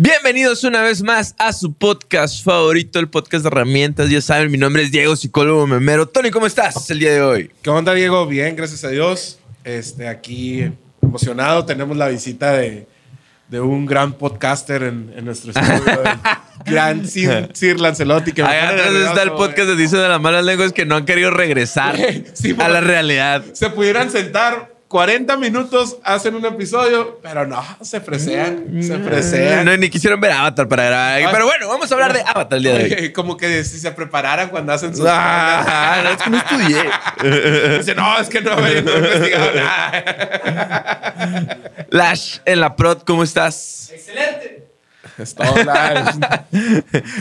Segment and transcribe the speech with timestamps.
[0.00, 4.10] Bienvenidos una vez más a su podcast favorito, el podcast de herramientas.
[4.10, 6.06] Ya saben, mi nombre es Diego, psicólogo memero.
[6.06, 7.50] Tony, ¿cómo estás el día de hoy?
[7.62, 8.26] ¿Qué onda, Diego?
[8.26, 9.38] Bien, gracias a Dios.
[9.64, 10.70] Este, aquí
[11.02, 11.64] emocionado.
[11.64, 12.86] Tenemos la visita de,
[13.48, 16.00] de un gran podcaster en, en nuestro estudio.
[16.64, 18.32] gran Sir, Sir Lancelotti.
[18.32, 21.06] Que pone atrás está el podcast de Dice de las malas lenguas que no han
[21.06, 21.96] querido regresar
[22.34, 23.44] Sí, a la realidad.
[23.52, 28.82] Se pudieran sentar 40 minutos, hacen un episodio, pero no, se fresean.
[28.82, 29.66] Se fresean.
[29.66, 31.22] No, ni quisieron ver Avatar para grabar.
[31.22, 31.28] Ah.
[31.30, 33.12] Pero bueno, vamos a hablar de Avatar el día de hoy.
[33.12, 35.04] Como que si se prepararan cuando hacen sus.
[35.06, 36.84] Ah, no, es que no estudié.
[37.78, 41.58] Dice, no, es que no, no he investigado nada.
[41.90, 43.92] Lash, en la prod, ¿cómo estás?
[45.18, 45.52] Es todo,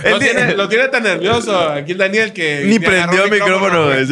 [0.05, 2.63] Lo tiene, lo tiene tan nervioso aquí el Daniel que.
[2.66, 3.88] Ni prendió el micrófono.
[3.88, 4.05] güey.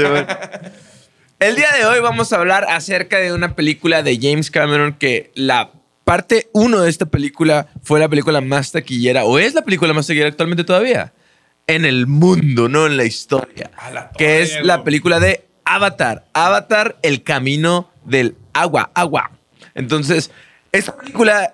[1.38, 5.32] El día de hoy vamos a hablar acerca de una película de James Cameron que
[5.36, 5.72] la
[6.06, 10.08] parte 1 de esta película fue la película más taquillera, o es la película más
[10.08, 11.12] taquillera actualmente todavía,
[11.68, 13.70] en el mundo, no en la historia.
[13.92, 16.24] La que es la película de Avatar.
[16.32, 19.32] Avatar, el camino del agua, agua.
[19.74, 20.32] Entonces,
[20.72, 21.54] esta película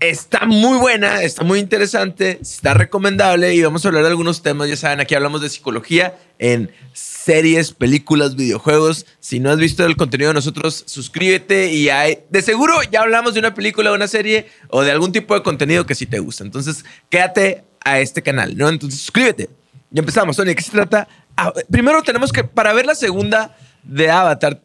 [0.00, 4.68] Está muy buena, está muy interesante, está recomendable y vamos a hablar de algunos temas.
[4.68, 9.06] Ya saben, aquí hablamos de psicología en series, películas, videojuegos.
[9.20, 13.34] Si no has visto el contenido de nosotros, suscríbete y hay, de seguro ya hablamos
[13.34, 16.44] de una película, una serie o de algún tipo de contenido que sí te gusta.
[16.44, 18.68] Entonces, quédate a este canal, ¿no?
[18.68, 19.50] Entonces, suscríbete.
[19.90, 20.48] Ya empezamos, Tony.
[20.48, 21.08] ¿De qué se trata?
[21.36, 24.60] Ah, primero tenemos que, para ver la segunda de Avatar,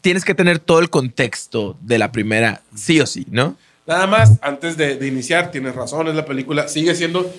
[0.00, 3.56] tienes que tener todo el contexto de la primera, sí o sí, ¿no?
[3.86, 6.66] Nada más, antes de, de iniciar, tienes razón, es la película.
[6.66, 7.32] Sigue siendo.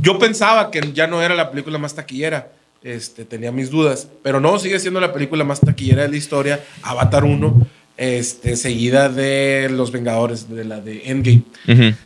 [0.00, 2.50] Yo pensaba que ya no era la película más taquillera.
[2.82, 4.08] Este, tenía mis dudas.
[4.22, 6.64] Pero no, sigue siendo la película más taquillera de la historia.
[6.82, 7.66] Avatar 1.
[7.96, 11.44] Este, seguida de Los Vengadores, de la de Endgame.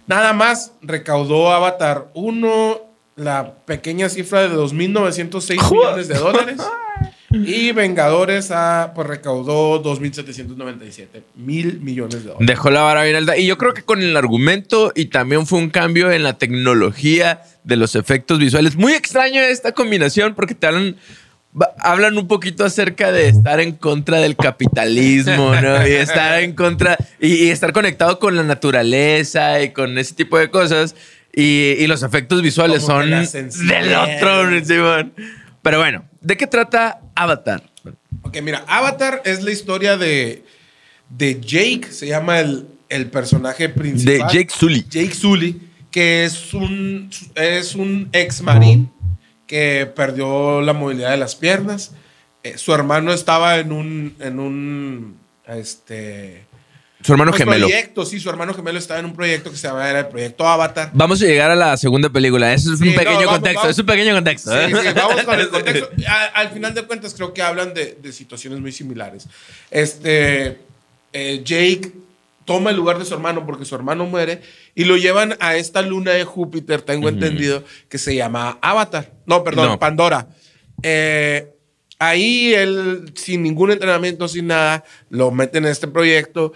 [0.06, 2.80] Nada más recaudó Avatar 1
[3.16, 6.60] la pequeña cifra de 2.906 millones de dólares.
[7.30, 12.46] Y Vengadores ah, pues recaudó 2.797 mil millones de dólares.
[12.46, 13.36] Dejó la vara bien alta.
[13.36, 17.42] Y yo creo que con el argumento y también fue un cambio en la tecnología
[17.64, 18.76] de los efectos visuales.
[18.76, 20.96] Muy extraño esta combinación porque te hablan,
[21.78, 25.86] hablan un poquito acerca de estar en contra del capitalismo, ¿no?
[25.86, 30.38] Y estar en contra y, y estar conectado con la naturaleza y con ese tipo
[30.38, 30.94] de cosas.
[31.34, 33.10] Y, y los efectos visuales Como son
[33.68, 35.12] del otro, Simón.
[35.60, 37.62] Pero bueno, ¿de qué trata Avatar?
[38.22, 40.44] Ok, mira, Avatar es la historia de,
[41.08, 44.30] de Jake, se llama el, el personaje De principal.
[44.30, 44.86] Jake Sully.
[44.88, 45.60] Jake Sully,
[45.90, 48.90] que es un, es un ex marín
[49.46, 51.92] que perdió la movilidad de las piernas.
[52.42, 55.16] Eh, su hermano estaba en un, en un,
[55.46, 56.44] este,
[57.06, 57.66] Su hermano gemelo.
[57.68, 60.46] proyecto, sí, su hermano gemelo estaba en un proyecto que se llamaba era el proyecto
[60.46, 60.90] Avatar.
[60.92, 62.52] Vamos a llegar a la segunda película.
[62.52, 63.60] Eso es Sí, un no, pequeño vamos, contexto.
[63.60, 63.70] vamos.
[63.70, 64.50] Es un pequeño contexto.
[64.50, 64.68] Sí, ¿eh?
[64.82, 65.90] sí, vamos con el contexto.
[66.08, 69.26] A- al final de cuentas, creo que hablan de, de situaciones muy similares.
[69.70, 70.58] Este,
[71.12, 71.92] eh, Jake
[72.44, 74.40] toma el lugar de su hermano porque su hermano muere
[74.74, 79.12] y lo llevan a esta luna de Júpiter, tengo entendido, que se llama Avatar.
[79.26, 79.78] No, perdón, No.
[79.78, 80.28] Pandora.
[80.82, 81.48] Eh,
[81.98, 86.52] ahí él, sin ningún entrenamiento, sin nada, lo meten en este proyecto.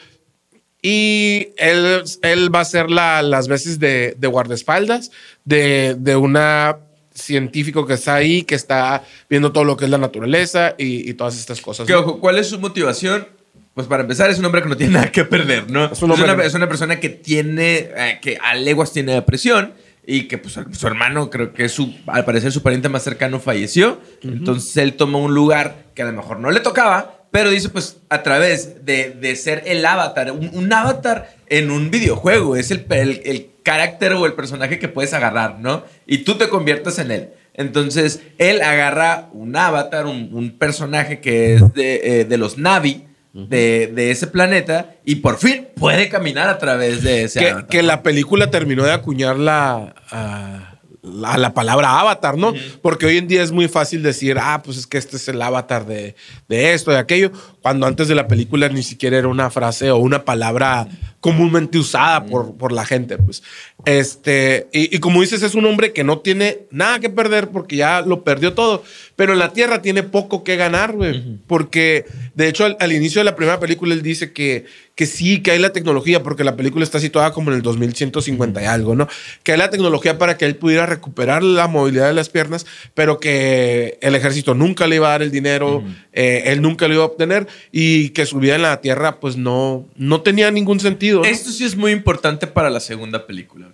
[0.82, 5.10] Y él, él va a ser la- las veces de, de guardaespaldas
[5.44, 6.78] de, de una
[7.14, 11.14] científico que está ahí, que está viendo todo lo que es la naturaleza y, y
[11.14, 11.90] todas estas cosas.
[11.90, 13.26] Ojo, ¿cuál es su motivación?
[13.74, 15.86] Pues para empezar, es un hombre que no tiene nada que perder, ¿no?
[15.92, 19.12] Es, un hombre una, que- es una persona que tiene, eh, que a leguas tiene
[19.12, 19.74] depresión
[20.06, 24.00] y que pues, su hermano, creo que su, al parecer su pariente más cercano falleció.
[24.22, 27.98] Entonces él toma un lugar que a lo mejor no le tocaba, pero dice pues
[28.08, 32.86] a través de, de ser el avatar, un, un avatar en un videojuego, es el,
[32.90, 35.84] el, el carácter o el personaje que puedes agarrar, ¿no?
[36.06, 37.30] Y tú te conviertes en él.
[37.54, 43.06] Entonces, él agarra un avatar, un, un personaje que es de, eh, de los Navi,
[43.32, 47.68] de, de ese planeta, y por fin puede caminar a través de ese que, avatar.
[47.68, 50.69] que la película terminó de acuñar la, a,
[51.02, 52.52] la, la palabra avatar, ¿no?
[52.82, 55.40] Porque hoy en día es muy fácil decir, ah, pues es que este es el
[55.40, 56.14] avatar de,
[56.48, 57.32] de esto, de aquello,
[57.62, 60.88] cuando antes de la película ni siquiera era una frase o una palabra
[61.20, 63.42] comúnmente usada por, por la gente, pues.
[63.86, 67.76] Este, y, y como dices, es un hombre que no tiene nada que perder porque
[67.76, 68.82] ya lo perdió todo.
[69.16, 71.38] Pero en la Tierra tiene poco que ganar, güey.
[71.46, 74.64] Porque, de hecho, al, al inicio de la primera película, él dice que,
[75.00, 78.62] que sí, que hay la tecnología, porque la película está situada como en el 2150
[78.62, 79.08] y algo, ¿no?
[79.42, 83.18] Que hay la tecnología para que él pudiera recuperar la movilidad de las piernas, pero
[83.18, 87.02] que el ejército nunca le iba a dar el dinero, eh, él nunca lo iba
[87.04, 91.20] a obtener y que su vida en la Tierra, pues no, no tenía ningún sentido.
[91.20, 91.24] ¿no?
[91.24, 93.69] Esto sí es muy importante para la segunda película,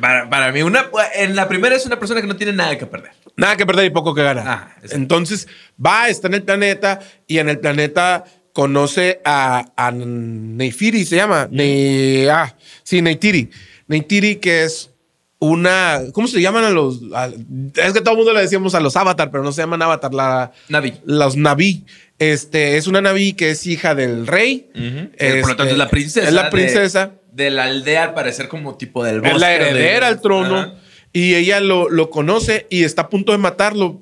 [0.00, 2.86] Para, para mí, una, en la primera es una persona que no tiene nada que
[2.86, 3.12] perder.
[3.36, 4.44] Nada que perder y poco que ganar.
[4.46, 4.76] Ah.
[4.90, 5.48] Entonces
[5.84, 11.48] va, está en el planeta y en el planeta conoce a, a Neyfiri, se llama.
[11.50, 13.50] Ne- ah, sí, Neytiri.
[13.88, 14.90] Neytiri, que es
[15.38, 16.00] una.
[16.12, 17.00] ¿Cómo se llaman a los.?
[17.14, 19.80] a- es que todo el mundo le decíamos a los Avatar, pero no se llaman
[19.82, 20.12] Avatar.
[20.12, 20.94] La, Navi.
[21.04, 21.84] Los Naví.
[22.18, 24.70] Este, es una Naví que es hija del rey.
[24.74, 26.28] Eh, Por lo tanto, Este, es la princesa.
[26.28, 27.06] Es la princesa.
[27.06, 27.12] De,
[27.50, 29.38] la aldea, al parecer, como tipo del Es bosque.
[29.38, 30.74] la de- heredera al trono Ajá.
[31.12, 34.00] y ella lo, lo conoce y está a punto de matarlo.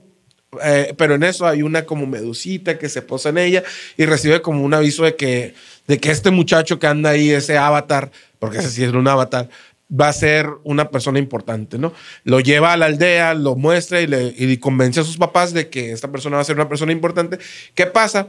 [0.65, 3.63] Eh, pero en eso hay una como medusita que se posa en ella
[3.97, 5.55] y recibe como un aviso de que,
[5.87, 8.11] de que este muchacho que anda ahí, ese avatar,
[8.41, 9.49] porque ese sí es un avatar,
[9.93, 11.93] va a ser una persona importante, ¿no?
[12.25, 15.69] Lo lleva a la aldea, lo muestra y, le, y convence a sus papás de
[15.69, 17.39] que esta persona va a ser una persona importante.
[17.77, 18.27] ¿Qué pasa?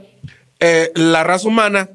[0.59, 1.89] Eh, la raza humana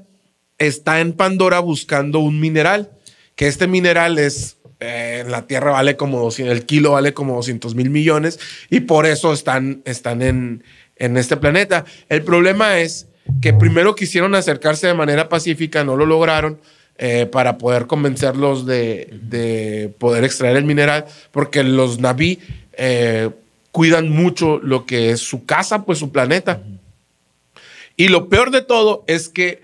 [0.58, 2.90] está en Pandora buscando un mineral,
[3.36, 7.36] que este mineral es, eh, en la Tierra vale como 200, el kilo vale como
[7.36, 8.40] 200 mil millones
[8.70, 10.64] y por eso están, están en,
[10.96, 11.84] en este planeta.
[12.08, 13.06] El problema es
[13.40, 16.58] que primero quisieron acercarse de manera pacífica, no lo lograron.
[16.98, 22.38] eh, para poder convencerlos de, de poder extraer el mineral, porque los Naví
[22.72, 23.28] eh,
[23.70, 26.62] cuidan mucho lo que es su casa, pues su planeta.
[27.96, 29.60] Y lo peor de todo es que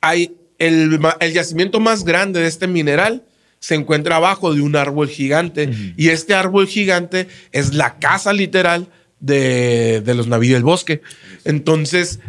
[0.00, 3.24] hay el, el yacimiento más grande de este mineral
[3.58, 5.70] se encuentra abajo de un árbol gigante.
[5.96, 8.88] Y este árbol gigante es la casa literal
[9.20, 11.00] de, de los naví del bosque.
[11.44, 12.20] Entonces,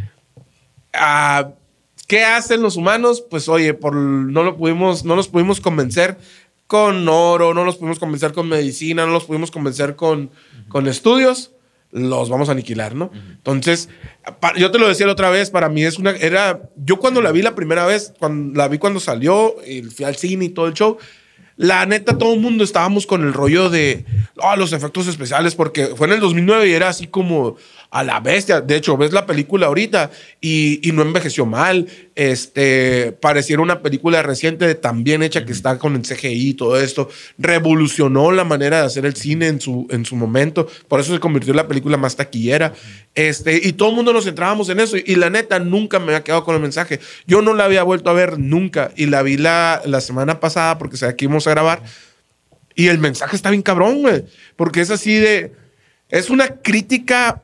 [0.93, 1.51] ah,
[2.07, 3.23] ¿qué hacen los humanos?
[3.29, 6.17] Pues oye, por, no, lo pudimos, no los pudimos convencer
[6.65, 10.31] con oro, no los pudimos convencer con medicina, no los pudimos convencer con,
[10.67, 11.51] con estudios,
[11.97, 13.11] los vamos a aniquilar, ¿no?
[13.13, 13.89] Entonces,
[14.57, 17.31] yo te lo decía la otra vez, para mí es una, era, yo cuando la
[17.31, 20.67] vi la primera vez, cuando la vi cuando salió, y fui al cine y todo
[20.67, 20.97] el show,
[21.55, 24.05] la neta, todo el mundo estábamos con el rollo de
[24.39, 27.55] "Ah, los efectos especiales, porque fue en el 2009 y era así como
[27.89, 28.61] a la bestia.
[28.61, 30.11] De hecho, ves la película ahorita
[30.41, 31.87] y, y no envejeció mal.
[32.15, 36.79] Este, pareciera una película reciente, tan bien hecha que está con el CGI y todo
[36.79, 37.09] esto.
[37.37, 40.67] Revolucionó la manera de hacer el cine en su, en su momento.
[40.87, 42.73] Por eso se convirtió en la película más taquillera.
[43.15, 44.97] Este, y todo el mundo nos centrábamos en eso.
[44.97, 46.99] Y, la neta, nunca me había quedado con el mensaje.
[47.25, 48.91] Yo no la había vuelto a ver nunca.
[48.95, 51.83] Y la vi la, la semana pasada porque sabía que íbamos a grabar.
[52.75, 54.25] Y el mensaje está bien cabrón, güey.
[54.55, 55.53] Porque es así de.
[56.09, 57.43] Es una crítica,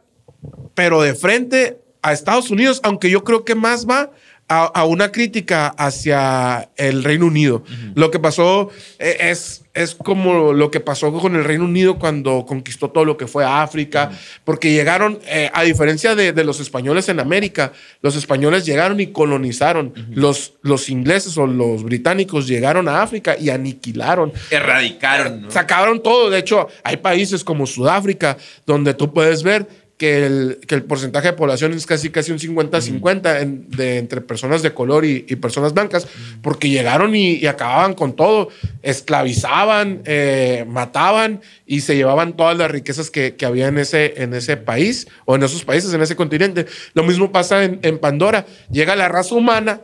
[0.73, 4.11] pero de frente a Estados Unidos, aunque yo creo que más va
[4.49, 7.63] a, a una crítica hacia el Reino Unido.
[7.95, 8.69] Lo que pasó
[8.99, 13.15] eh, es, es como lo que pasó con el Reino Unido cuando conquistó todo lo
[13.15, 14.11] que fue África,
[14.43, 19.07] porque llegaron, eh, a diferencia de, de los españoles en América, los españoles llegaron y
[19.07, 19.93] colonizaron.
[20.11, 24.33] los, los ingleses o los británicos llegaron a África y aniquilaron.
[24.51, 25.51] Erradicaron, ¿no?
[25.51, 26.29] Sacaron todo.
[26.29, 31.27] De hecho, hay países como Sudáfrica donde tú puedes ver que el, que el porcentaje
[31.27, 35.35] de población es casi, casi un 50-50 en- de, entre personas de color y, y
[35.37, 36.07] personas blancas,
[36.41, 38.49] porque llegaron y, y acababan con todo.
[38.81, 44.33] Esclavizaban, eh, mataban y se llevaban todas las riquezas que, que había en ese, en
[44.33, 46.65] ese país o en esos países, en ese continente.
[46.93, 48.45] Lo mismo pasa en, en Pandora.
[48.71, 49.81] Llega la raza humana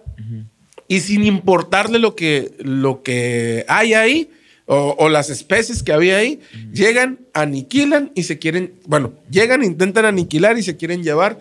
[0.87, 4.29] y sin importarle lo que, lo que hay ahí
[4.71, 6.39] o, o las especies que había ahí,
[6.71, 11.39] llegan, aniquilan y se quieren, bueno, llegan, intentan aniquilar y se quieren llevar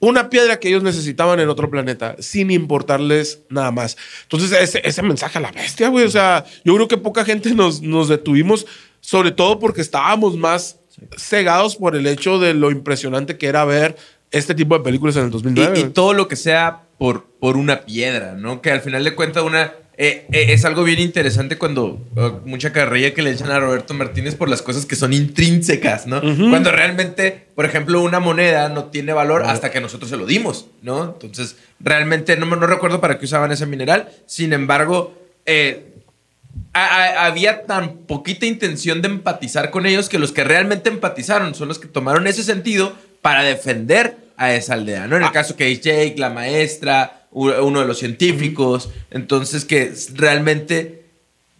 [0.00, 3.96] una piedra que ellos necesitaban en otro planeta, sin importarles nada más.
[4.24, 7.54] Entonces, ese, ese mensaje a la bestia, güey, o sea, yo creo que poca gente
[7.54, 8.66] nos, nos detuvimos,
[9.00, 10.80] sobre todo porque estábamos más
[11.16, 13.96] cegados por el hecho de lo impresionante que era ver
[14.32, 15.78] este tipo de películas en el 2009.
[15.78, 18.60] Y, y todo lo que sea por, por una piedra, ¿no?
[18.62, 19.72] Que al final de cuentas una...
[19.98, 23.92] eh, eh, es algo bien interesante cuando eh, mucha carrilla que le echan a Roberto
[23.94, 26.20] Martínez por las cosas que son intrínsecas, ¿no?
[26.50, 30.66] Cuando realmente, por ejemplo, una moneda no tiene valor hasta que nosotros se lo dimos,
[30.82, 31.04] ¿no?
[31.04, 34.08] Entonces, realmente no, me- no recuerdo para qué usaban ese mineral.
[34.26, 35.92] Sin embargo, eh,
[36.72, 41.54] a- a- había tan poquita intención de empatizar con ellos que los que realmente empatizaron
[41.54, 45.16] son los que tomaron ese sentido para defender a esa aldea, ¿no?
[45.16, 51.04] En el caso que es Jake, la maestra, uno de los científicos, entonces que realmente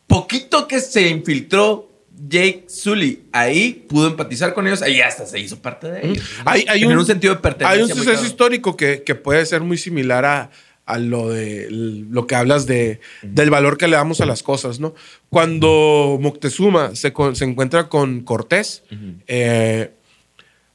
[0.06, 1.90] poquito que se infiltró
[2.28, 6.25] Jake Sully ahí pudo empatizar con ellos, ahí hasta se hizo parte de ellos.
[6.45, 6.50] ¿no?
[6.50, 7.76] Hay, un, sentido de pertenencia.
[7.76, 10.50] Hay un suceso histórico que, que puede ser muy similar a,
[10.87, 14.78] a lo de lo que hablas de, del valor que le damos a las cosas,
[14.80, 14.95] ¿no?
[15.28, 18.85] Cuando Moctezuma se, se encuentra con Cortés,
[19.26, 19.90] eh,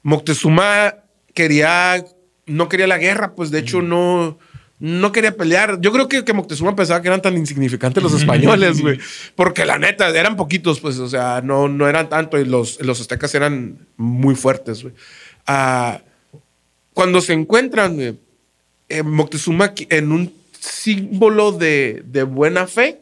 [0.04, 0.96] Moctezuma
[1.34, 2.04] quería,
[2.46, 4.38] no quería la guerra, pues de hecho no,
[4.80, 5.80] no quería pelear.
[5.82, 9.00] Yo creo que, que Moctezuma pensaba que eran tan insignificantes los españoles, güey.
[9.36, 13.00] Porque la neta, eran poquitos, pues, o sea, no, no eran tanto y los, los
[13.00, 14.94] aztecas eran muy fuertes, güey.
[15.46, 16.02] Ah,
[16.94, 18.20] cuando se encuentran, güey,
[18.90, 23.02] eh, Moctezuma en un símbolo de, de buena fe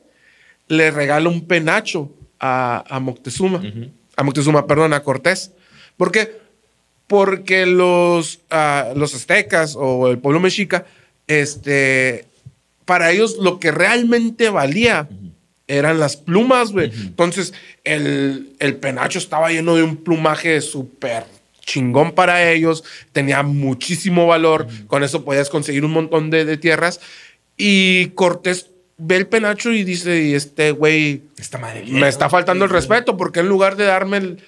[0.67, 3.62] le regala un penacho a, a Moctezuma.
[4.15, 5.51] A Moctezuma, perdón, a Cortés.
[5.98, 6.39] ¿Por qué?
[7.10, 10.86] Porque los, ah, los aztecas o el pueblo mexica,
[11.28, 12.25] este,
[12.86, 15.10] para ellos lo que realmente valía
[15.68, 16.92] eran las plumas, güey.
[16.94, 21.25] Entonces, el, el penacho estaba lleno de un plumaje súper
[21.66, 27.00] chingón para ellos, tenía muchísimo valor, con eso podías conseguir un montón de, de tierras.
[27.58, 31.22] Y Cortés ve el penacho y dice, y este güey
[32.00, 34.44] me está faltando el respeto porque en lugar de darme el-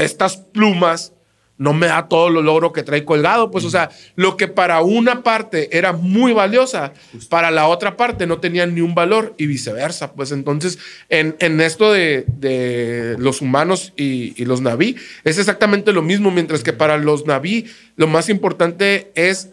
[0.00, 1.12] estas plumas,
[1.56, 3.50] no me da todo lo logro que trae colgado.
[3.50, 6.92] Pues, o sea, lo que para una parte era muy valiosa,
[7.28, 10.12] para la otra parte no tenía ni un valor y viceversa.
[10.14, 15.92] Pues entonces, en, en esto de, de los humanos y, y los naví, es exactamente
[15.92, 19.50] lo mismo, mientras que para los naví lo más importante es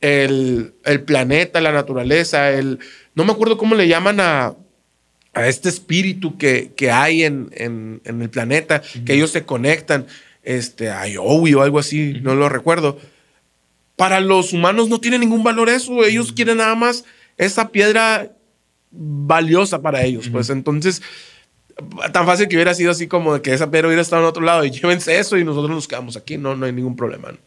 [0.00, 2.78] el, el planeta, la naturaleza, el...
[3.14, 4.54] No me acuerdo cómo le llaman a,
[5.34, 10.06] a este espíritu que, que hay en, en- en el planeta, que ellos se conectan,
[10.42, 12.98] este, a Yowie o algo así, no lo recuerdo.
[13.96, 17.04] Para los humanos no tiene ningún valor eso, ellos quieren nada más
[17.36, 18.32] esa piedra
[18.90, 21.02] valiosa para ellos, pues entonces,
[22.12, 24.64] tan fácil que hubiera sido así como que esa piedra hubiera estado en otro lado
[24.64, 27.32] y llévense eso y nosotros nos quedamos aquí, no, no hay ningún problema.
[27.32, 27.38] ¿no?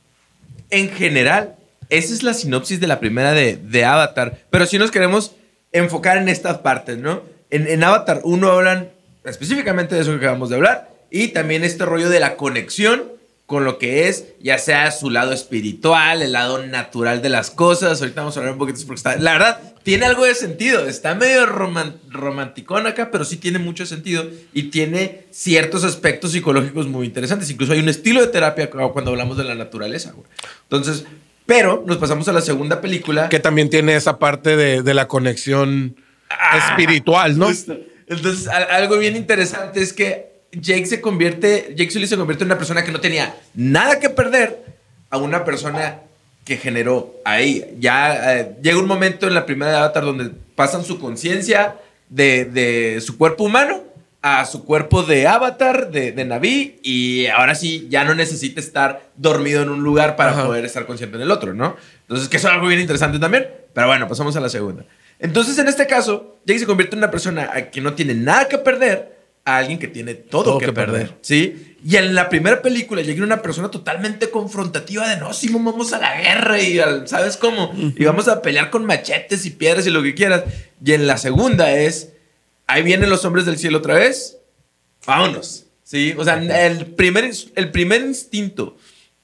[0.70, 1.56] En general,
[1.90, 4.40] esa es la sinopsis de la primera de, de Avatar.
[4.50, 5.36] Pero si nos queremos
[5.72, 7.22] enfocar en estas partes, ¿no?
[7.50, 8.90] En, en Avatar 1 hablan
[9.24, 10.93] específicamente de eso que acabamos de hablar.
[11.14, 13.04] Y también este rollo de la conexión
[13.46, 18.02] con lo que es, ya sea su lado espiritual, el lado natural de las cosas.
[18.02, 20.88] Ahorita vamos a hablar un poquito porque está, la verdad, tiene algo de sentido.
[20.88, 26.88] Está medio roman, romanticón acá, pero sí tiene mucho sentido y tiene ciertos aspectos psicológicos
[26.88, 27.48] muy interesantes.
[27.52, 30.26] Incluso hay un estilo de terapia cuando hablamos de la naturaleza, güey.
[30.64, 31.06] Entonces,
[31.46, 33.30] pero nos pasamos a la segunda película.
[33.30, 35.96] Que también tiene esa parte de, de la conexión
[36.58, 37.48] espiritual, ¿no?
[37.48, 37.78] Justo.
[38.08, 42.50] Entonces, al- algo bien interesante es que Jake se convierte, Jake Sully se convierte en
[42.50, 44.66] una persona que no tenía nada que perder
[45.10, 46.00] a una persona
[46.46, 47.76] que generó ahí.
[47.80, 51.76] Ya eh, llega un momento en la primera de Avatar donde pasan su conciencia
[52.10, 53.84] de, de su cuerpo humano
[54.24, 59.10] a su cuerpo de avatar, de, de Naví, y ahora sí ya no necesita estar
[59.18, 60.46] dormido en un lugar para Ajá.
[60.46, 61.76] poder estar consciente en el otro, ¿no?
[62.04, 63.50] Entonces, que eso es algo bien interesante también.
[63.74, 64.86] Pero bueno, pasamos a la segunda.
[65.20, 68.48] Entonces, en este caso, Jake se convierte en una persona a que no tiene nada
[68.48, 69.13] que perder
[69.46, 71.02] a alguien que tiene todo, Todo que, que perder.
[71.08, 71.18] perder.
[71.22, 71.76] ¿Sí?
[71.86, 76.00] Y en la primera película era una persona totalmente confrontativa de no, si vamos a
[76.00, 77.74] la guerra y al- ¿sabes cómo?
[77.98, 80.44] Y vamos a pelear con machetes y piedras y lo que quieras.
[80.84, 82.14] Y en la segunda es,
[82.68, 84.38] ahí vienen los hombres del cielo otra vez,
[85.06, 85.66] vámonos.
[85.84, 86.14] ¿Sí?
[86.18, 86.36] O sea,
[86.66, 88.78] el primer, el primer instinto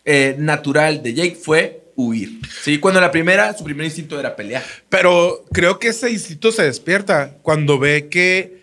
[0.03, 2.41] eh, natural de Jake fue huir.
[2.61, 2.77] ¿Sí?
[2.79, 4.63] Cuando la primera, su primer instinto era pelear.
[4.89, 8.58] Pero creo que ese instinto se despierta cuando ve que,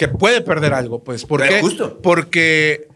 [0.00, 1.26] que puede perder algo, pues.
[1.26, 1.60] ¿Por Pero qué?
[1.60, 2.00] justo.
[2.02, 2.88] Porque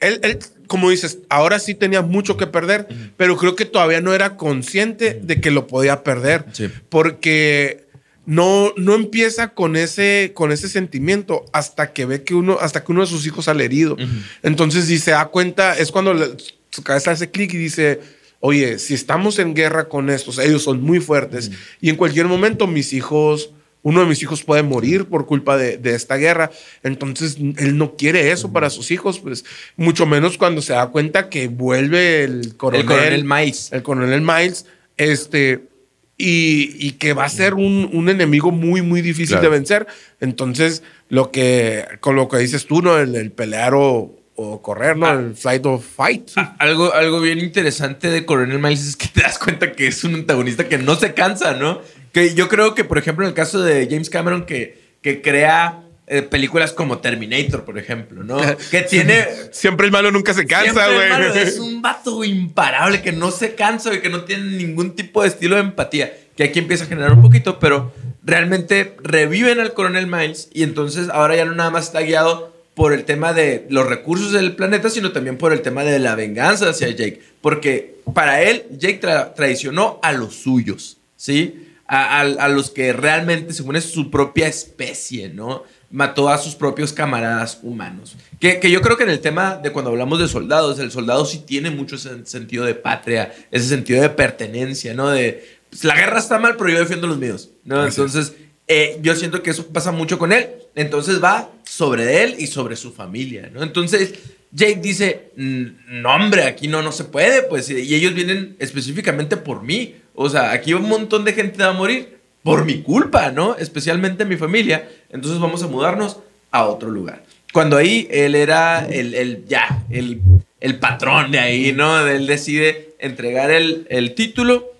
[0.00, 4.12] él, él, como dices, ahora sí tenía mucho que perder, pero creo que todavía no
[4.12, 6.46] era consciente de que lo podía perder.
[6.52, 6.68] Sí.
[6.88, 7.86] Porque
[8.26, 12.90] no, no empieza con ese, con ese sentimiento hasta que ve que uno, hasta que
[12.90, 13.96] uno de sus hijos sale herido.
[14.42, 16.36] Entonces dice, da cuenta, es cuando le-
[16.70, 18.00] su cabeza hace clic y dice,
[18.40, 22.66] oye, si estamos en guerra con estos, ellos son muy fuertes y en cualquier momento
[22.66, 23.50] mis hijos,
[23.82, 26.50] uno de mis hijos puede morir por culpa de, de esta guerra.
[26.82, 29.44] Entonces él no quiere eso para sus hijos, pues
[29.76, 33.72] mucho menos cuando se da cuenta que vuelve el coronel, el coronel Miles.
[33.72, 34.66] el coronel Miles,
[34.96, 35.68] este,
[36.16, 39.42] y, y que va a ser un, un enemigo muy, muy difícil Claro.
[39.44, 39.86] de vencer.
[40.20, 42.98] Entonces, lo que, con lo que dices tú, ¿no?
[42.98, 45.06] El, el pelear o, o correr, ¿no?
[45.06, 45.12] Ah.
[45.12, 46.30] El flight or fight.
[46.36, 50.02] A- Algo, algo bien interesante de Coronel Miles es que te das cuenta que es
[50.02, 51.80] un antagonista que no se cansa, ¿no?
[52.12, 55.82] Que yo creo que, por ejemplo, en el caso de James Cameron, que, que crea
[56.10, 58.38] eh, películas como Terminator, por ejemplo, ¿no?
[58.70, 59.26] Que tiene...
[59.52, 61.38] Siempre el malo nunca se cansa, güey.
[61.38, 65.28] es un vato imparable que no se cansa y que no tiene ningún tipo de
[65.28, 66.16] estilo de empatía.
[66.34, 71.08] Que aquí empieza a generar un poquito, pero realmente reviven al coronel Miles y entonces
[71.10, 74.88] ahora ya no nada más está guiado por el tema de los recursos del planeta,
[74.88, 77.20] sino también por el tema de la venganza hacia Jake.
[77.42, 79.00] Porque para él, Jake
[79.34, 81.67] traicionó a los suyos, ¿sí?
[81.90, 85.64] A, a, los que realmente, según es su propia especie, ¿no?
[85.90, 88.14] Mató a sus propios camaradas humanos.
[88.38, 91.24] Que, que, yo creo que en el tema de cuando hablamos de soldados, el soldado
[91.24, 95.08] sí tiene mucho ese sentido de patria, ese sentido de pertenencia, ¿no?
[95.08, 97.86] De, pues, la guerra está mal, pero yo defiendo los míos, ¿no?
[97.86, 98.34] Entonces,
[98.66, 100.46] eh, yo siento que eso pasa mucho con él.
[100.74, 103.62] Entonces va sobre él y sobre su familia, ¿no?
[103.62, 104.14] Entonces
[104.52, 109.62] Jake dice, no hombre, aquí no, no se puede, pues, y ellos vienen específicamente por
[109.62, 109.96] mí.
[110.20, 113.54] O sea, aquí un montón de gente va a morir por mi culpa, ¿no?
[113.54, 114.88] Especialmente mi familia.
[115.10, 116.18] Entonces vamos a mudarnos
[116.50, 117.22] a otro lugar.
[117.52, 120.20] Cuando ahí él era el, el ya, el,
[120.58, 122.04] el, patrón de ahí, ¿no?
[122.04, 124.72] Él decide entregar el, el título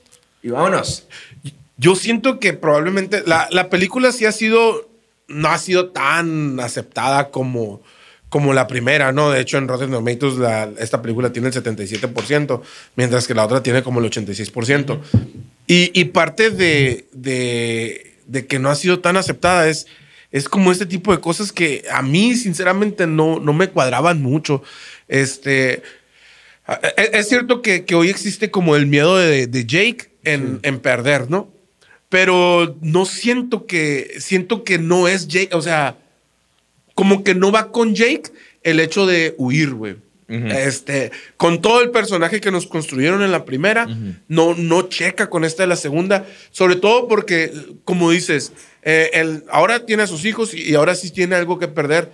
[0.42, 1.06] y vámonos.
[1.76, 4.88] Yo siento que probablemente la, la, película sí ha sido,
[5.28, 7.80] no ha sido tan aceptada como,
[8.28, 9.30] como la primera, ¿no?
[9.30, 12.60] De hecho, en Rotten Tomatoes la, esta película tiene el 77%,
[12.96, 15.00] mientras que la otra tiene como el 86%.
[15.66, 19.86] y, y, parte de, de, de, que no ha sido tan aceptada es,
[20.30, 24.62] es como este tipo de cosas que a mí, sinceramente, no, no me cuadraban mucho.
[25.08, 25.82] Este,
[26.96, 30.80] es, es cierto que, que, hoy existe como el miedo de, de Jake en, en
[30.80, 31.50] perder, ¿no?
[32.08, 35.98] pero no siento que, siento que no es Jake, o sea,
[36.98, 38.32] como que no va con Jake
[38.64, 39.98] el hecho de huir, güey.
[40.26, 43.86] Este, con todo el personaje que nos construyeron en la primera,
[44.26, 47.52] no, no checa con esta de la segunda, sobre todo porque,
[47.84, 48.52] como dices,
[48.82, 52.10] eh, ahora tiene a sus hijos y, ahora sí tiene algo que perder,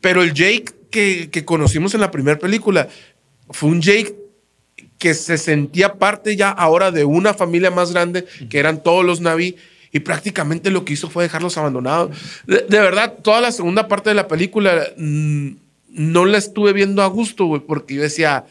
[0.00, 2.88] pero el Jake que, que conocimos en la primera película
[3.50, 4.16] fue un Jake
[4.98, 9.20] que se sentía parte ya ahora de una familia más grande, que eran todos los
[9.20, 9.54] Naví,
[9.94, 12.18] y prácticamente lo que hizo fue dejarlos abandonados.
[12.48, 15.50] De, verdad, toda la segunda parte de la película mm,
[15.90, 18.44] no la estuve viendo a gusto, güey, porque yo decía,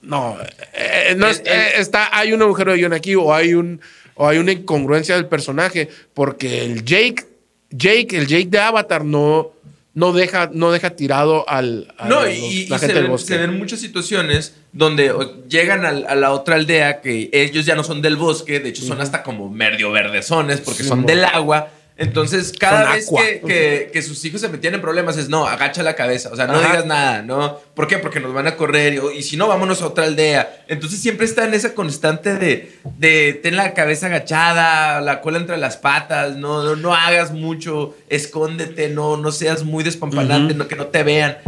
[0.00, 0.38] no,
[0.72, 3.82] eh, no eh, está, hay un agujero de guion aquí o hay, un,
[4.14, 7.26] o hay una incongruencia del personaje, porque el Jake,
[7.68, 9.52] Jake, el Jake de Avatar no
[9.94, 11.92] no deja, no deja tirado al.
[12.08, 15.12] no, y, la gente se, ven, se, ven, muchas situaciones donde
[15.48, 19.00] llegan a, la otra aldea que ellos ya no son del bosque, de hecho son
[19.00, 23.10] hasta como medio verdezones porque son del agua entonces, cada vez
[23.46, 26.46] que, que, sus hijos se metían en problemas es, no, agacha la cabeza, o sea,
[26.46, 27.60] no digas nada, ¿no?
[27.74, 27.98] ¿Por qué?
[27.98, 30.64] Porque nos van a correr y, si no, vámonos a otra aldea.
[30.68, 35.58] Entonces siempre está en esa constante de, de ten la cabeza agachada, la cola entre
[35.58, 40.86] las patas, no, no, hagas mucho, escóndete, no, no seas muy despampanante, no, que no
[40.86, 41.38] te vean.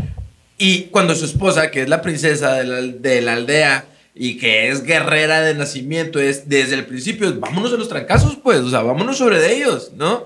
[0.58, 4.68] Y cuando su esposa, que es la princesa de la, de la aldea, y que
[4.68, 8.82] es guerrera de nacimiento, es desde el principio, vámonos a los trancazos, pues, o sea,
[8.82, 10.24] vámonos sobre de ellos, ¿no?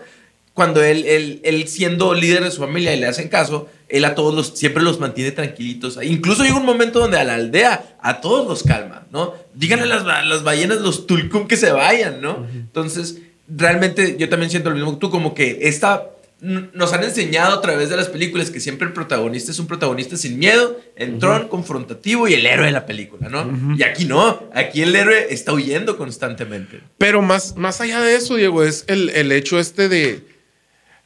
[0.52, 4.14] Cuando él, él, él siendo líder de su familia y le hacen caso, él a
[4.14, 5.98] todos los, siempre los mantiene tranquilitos.
[6.02, 9.34] Incluso llega un momento donde a la aldea, a todos los calma, ¿no?
[9.54, 12.46] Díganle a las, las ballenas, los tulkum que se vayan, ¿no?
[12.52, 17.58] Entonces, realmente yo también siento lo mismo que tú, como que esta nos han enseñado
[17.58, 21.48] a través de las películas que siempre el protagonista es un protagonista sin miedo, entrón,
[21.48, 23.76] confrontativo y el héroe de la película, ¿no?
[23.76, 26.80] Y aquí no, aquí el héroe está huyendo constantemente.
[26.96, 30.38] Pero más, más allá de eso, Diego, es el, el hecho este de...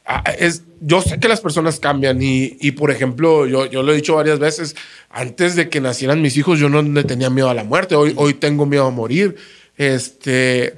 [0.05, 3.93] Ah, es, yo sé que las personas cambian y, y, por ejemplo, yo, yo lo
[3.93, 4.75] he dicho varias veces,
[5.09, 8.13] antes de que nacieran mis hijos yo no le tenía miedo a la muerte, hoy,
[8.17, 9.37] hoy tengo miedo a morir,
[9.77, 10.75] este,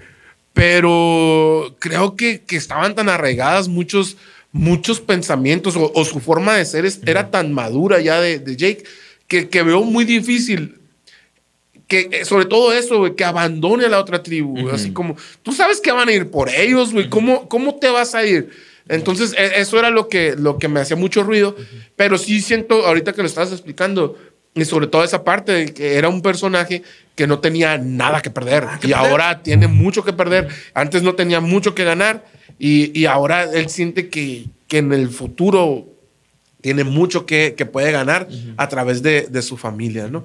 [0.54, 4.16] pero creo que, que estaban tan arraigadas muchos
[4.56, 8.86] muchos pensamientos o, su forma de ser era tan madura ya de, Jake
[9.28, 10.80] que, que, veo muy difícil
[11.88, 15.82] que eh, sobre todo eso, que abandone a la otra tribu, así como, tú sabes
[15.82, 18.50] que van a ir por ellos, güey, ¿Cómo, ¿cómo te vas a ir?
[18.88, 21.56] Entonces, e, eso era lo que, lo que me hacía mucho ruido,
[21.98, 24.18] pero sí siento, ahorita que lo estabas explicando,
[24.56, 26.82] y sobre todo esa parte de que era un personaje
[27.16, 30.48] que no tenía nada que perder y ahora tiene mucho que perder.
[30.74, 32.24] Antes no tenía mucho que ganar
[32.60, 35.88] y, y ahora él siente que, que, en el futuro
[36.62, 40.24] tiene mucho que, que puede ganar a través de, de, su familia, ¿no?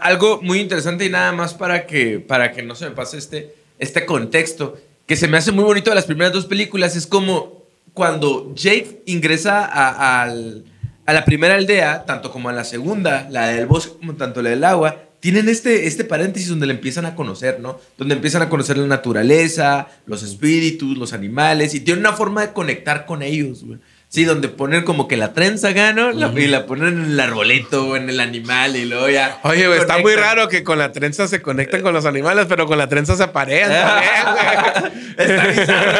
[0.00, 3.54] algo muy interesante y nada más para que, para que no se me pase este,
[3.78, 7.62] este contexto, que se me hace muy bonito de las primeras dos películas, es como
[7.92, 13.66] cuando Jake ingresa a, a la primera aldea, tanto como a la segunda, la del
[13.66, 17.60] bosque como tanto la del agua, tienen este, este paréntesis donde le empiezan a conocer,
[17.60, 17.78] ¿no?
[17.96, 22.52] Donde empiezan a conocer la naturaleza, los espíritus, los animales, y tienen una forma de
[22.52, 23.78] conectar con ellos, güey.
[24.08, 27.96] Sí, donde ponen como que la trenza gano y la ponen en el arbolito o
[27.96, 29.38] en el animal y luego ya.
[29.44, 32.66] Oye, güey, está muy raro que con la trenza se conecten con los animales, pero
[32.66, 33.70] con la trenza se aparean
[35.16, 35.92] está bizarro.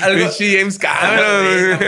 [0.38, 1.78] James Cameron.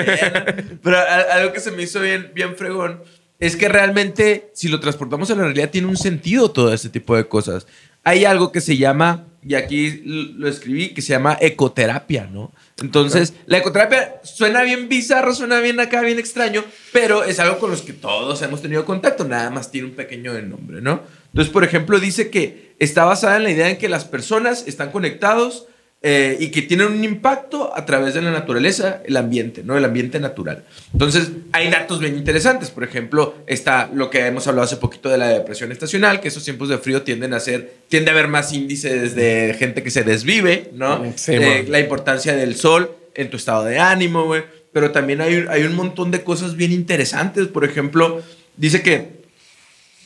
[0.82, 0.98] pero
[1.32, 3.00] algo que se me hizo bien, bien fregón
[3.42, 7.16] es que realmente, si lo transportamos a la realidad, tiene un sentido todo este tipo
[7.16, 7.66] de cosas.
[8.04, 12.52] Hay algo que se llama, y aquí lo escribí, que se llama ecoterapia, ¿no?
[12.80, 17.72] Entonces, la ecoterapia suena bien bizarro, suena bien acá, bien extraño, pero es algo con
[17.72, 21.02] los que todos hemos tenido contacto, nada más tiene un pequeño nombre, ¿no?
[21.26, 24.92] Entonces, por ejemplo, dice que está basada en la idea en que las personas están
[24.92, 25.66] conectados
[26.04, 29.78] eh, y que tienen un impacto a través de la naturaleza, el ambiente, ¿no?
[29.78, 30.64] El ambiente natural.
[30.92, 32.72] Entonces, hay datos bien interesantes.
[32.72, 36.42] Por ejemplo, está lo que hemos hablado hace poquito de la depresión estacional, que esos
[36.42, 40.02] tiempos de frío tienden a ser, tiende a haber más índices de gente que se
[40.02, 41.04] desvive, ¿no?
[41.28, 44.42] Eh, la importancia del sol en tu estado de ánimo, güey.
[44.72, 47.46] Pero también hay, hay un montón de cosas bien interesantes.
[47.46, 48.20] Por ejemplo,
[48.56, 49.22] dice que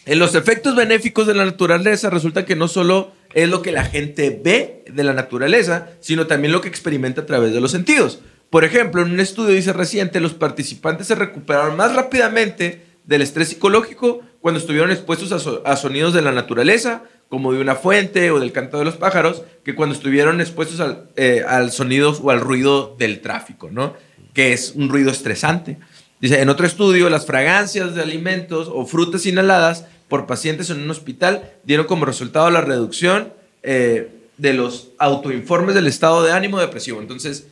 [0.04, 3.84] en los efectos benéficos de la naturaleza resulta que no solo es lo que la
[3.84, 8.20] gente ve de la naturaleza, sino también lo que experimenta a través de los sentidos.
[8.48, 13.48] Por ejemplo, en un estudio dice reciente, los participantes se recuperaron más rápidamente del estrés
[13.48, 18.52] psicológico cuando estuvieron expuestos a, sonidos de la naturaleza, como de una fuente o del
[18.52, 23.20] canto de los pájaros, que cuando estuvieron expuestos al, eh, sonido o al ruido del
[23.20, 23.92] tráfico, ¿no?
[24.32, 25.76] Que es un ruido estresante.
[26.22, 30.90] Dice, en otro estudio, las fragancias de alimentos o frutas inhaladas por pacientes en un
[30.90, 37.00] hospital dieron como resultado la reducción eh, de los autoinformes del estado de ánimo depresivo.
[37.00, 37.46] Entonces,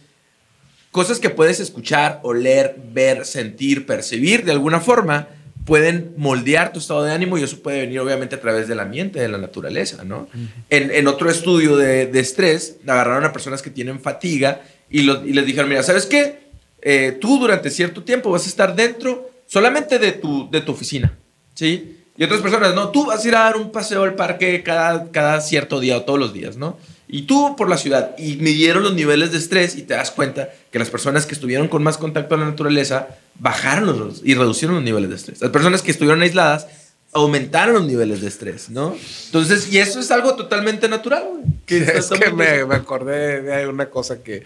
[0.91, 5.29] cosas que puedes escuchar, oler, ver, sentir, percibir de alguna forma
[5.65, 9.19] pueden moldear tu estado de ánimo y eso puede venir obviamente a través del ambiente,
[9.19, 10.29] de la naturaleza, ¿no?
[10.69, 15.83] en, otro estudio de, estrés, agarraron a personas que tienen fatiga y, les dijeron, mira,
[15.83, 16.45] ¿sabes qué?
[16.83, 21.17] Eh, tú durante cierto tiempo vas a estar dentro solamente de tu, de tu oficina,
[21.55, 22.04] ¿sí?
[22.17, 25.11] Y otras personas, no, tú vas a ir a dar un paseo al parque cada,
[25.11, 26.79] cada cierto día o todos los días, ¿no?
[27.09, 28.17] Y tú por la ciudad.
[28.19, 31.69] Y midieron los niveles de estrés y te das cuenta que las personas que estuvieron
[31.69, 35.41] con más contacto con la naturaleza bajaron los, y reducieron los niveles de estrés.
[35.41, 36.67] Las personas que estuvieron aisladas
[37.13, 38.97] aumentaron los niveles de estrés, ¿no?
[39.27, 41.43] Entonces, y eso es algo totalmente natural, güey.
[41.67, 44.43] Que es que me, me, acordé de una cosa que,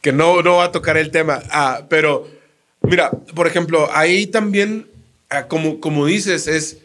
[0.00, 1.42] que no, no va a tocar el tema.
[1.50, 2.28] Ah, pero,
[2.82, 4.86] mira, por ejemplo, ahí también,
[5.30, 6.78] ah, como, como dices, es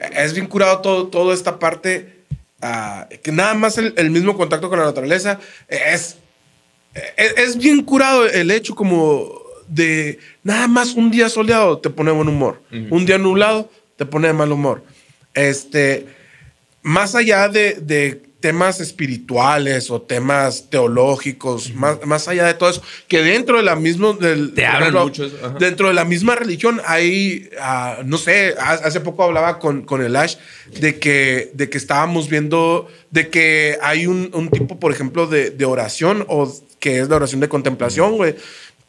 [0.00, 2.24] es bien curado todo, toda esta parte,
[2.62, 6.16] ah, que nada más el, mismo contacto con la naturaleza es,
[7.16, 9.30] es, bien curado el hecho como
[9.68, 14.28] de nada más un día soleado te pone buen humor, un día nublado te pone
[14.28, 14.82] de mal humor.
[15.34, 16.06] Este,
[16.82, 22.82] más allá de, de temas espirituales o temas teológicos, más, más, allá de todo eso,
[23.06, 24.54] que dentro de la misma del,
[25.58, 30.16] dentro de la misma religión hay, ah, no sé, hace poco hablaba con, con el
[30.16, 30.36] Ash
[30.80, 35.50] de que, de que estábamos viendo, de que hay un, un tipo, por ejemplo, de,
[35.50, 38.36] de, oración o que es la oración de contemplación, güey,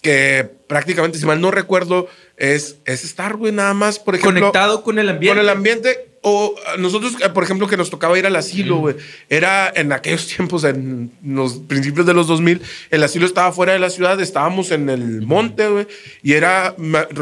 [0.02, 4.40] que prácticamente, si mal no recuerdo, es, es estar, güey, nada más, por ejemplo.
[4.40, 5.36] Conectado con el ambiente.
[5.36, 8.96] Con el ambiente o nosotros, eh, por ejemplo, que nos tocaba ir al asilo, güey.
[9.28, 13.80] Era en aquellos tiempos, en los principios de los 2000, el asilo estaba fuera de
[13.80, 15.88] la ciudad, estábamos en el monte, güey.
[16.22, 16.76] Y era,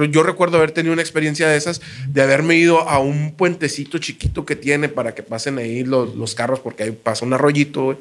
[0.09, 4.45] yo recuerdo haber tenido una experiencia de esas, de haberme ido a un puentecito chiquito
[4.45, 7.97] que tiene para que pasen ahí los, los carros, porque ahí pasa un arroyito, güey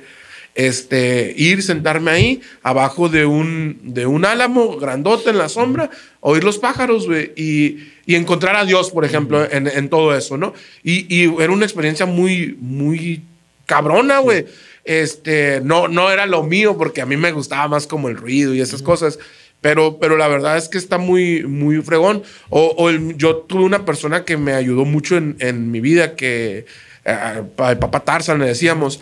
[0.59, 6.43] este, ir, sentarme ahí, abajo de un, de un álamo grandote en la sombra, oír
[6.43, 10.55] los pájaros, y, y, encontrar a Dios, por ejemplo, en, en todo eso, ¿no?
[10.83, 13.23] Y, y, era una experiencia muy, muy
[13.67, 14.47] cabrona, güey.
[14.85, 18.53] Este, no, no era lo mío, porque a mí me gustaba más como el ruido
[18.53, 19.21] y esas cosas.
[19.61, 22.25] Pero, pero la verdad es que está muy, muy fregón.
[22.49, 26.67] O, o yo tuve una persona que me ayudó mucho en, en mi vida, que
[27.05, 29.01] eh, el papá Tarzan le decíamos,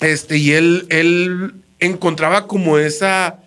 [0.00, 3.40] este, y él, él encontraba como esa,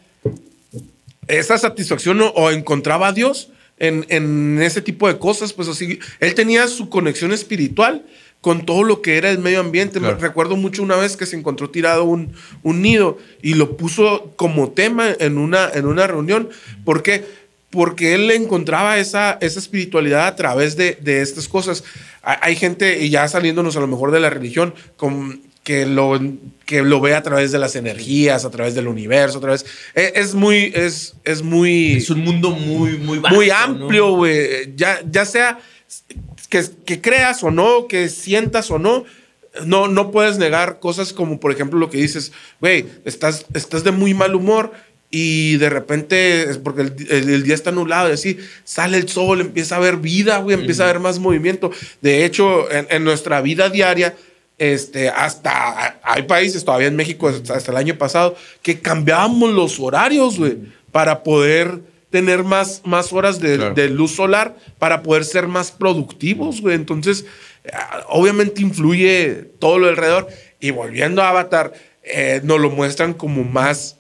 [1.28, 5.54] esa satisfacción o, encontraba a Dios en, en, ese tipo de cosas.
[5.54, 8.04] Pues así, él tenía su conexión espiritual
[8.42, 10.00] con todo lo que era el medio ambiente.
[10.00, 12.34] Me recuerdo mucho una vez que se encontró tirado un,
[12.64, 16.50] un, nido y lo puso como tema en una, en una reunión.
[16.86, 17.26] ¿Por qué?
[17.70, 21.84] Porque él encontraba esa, esa espiritualidad a través de, de estas cosas.
[22.24, 26.20] Hay gente, y ya saliéndonos a lo mejor de la religión, con, que lo,
[26.66, 29.68] que lo ve a través de las energías, a través del universo, a través...
[29.94, 31.98] Es, es muy, es, es muy...
[31.98, 34.74] Es un mundo muy, muy Muy amplio, güey.
[34.76, 35.60] Ya, ya sea
[36.50, 39.06] que, que creas o no, que sientas o no,
[39.64, 43.92] no, no puedes negar cosas como, por ejemplo, lo que dices, güey, estás, estás de
[43.92, 44.72] muy mal humor
[45.12, 49.08] y de repente, es porque el, el- el día está nublado y así, sale el
[49.08, 51.70] sol, empieza a haber vida, güey, empieza a haber más movimiento.
[52.02, 54.16] De hecho, en, en nuestra vida diaria,
[54.60, 59.80] este, hasta hay países, todavía en México, hasta, hasta el año pasado, que cambiábamos los
[59.80, 60.58] horarios, güey,
[60.92, 63.74] para poder tener más, más horas de, Claro.
[63.76, 66.76] de luz solar, para poder ser más productivos, güey.
[66.76, 67.26] Entonces,
[67.74, 70.28] ah, obviamente influye todo lo alrededor.
[70.60, 71.72] Y volviendo a Avatar,
[72.04, 73.98] eh, nos lo muestran como más,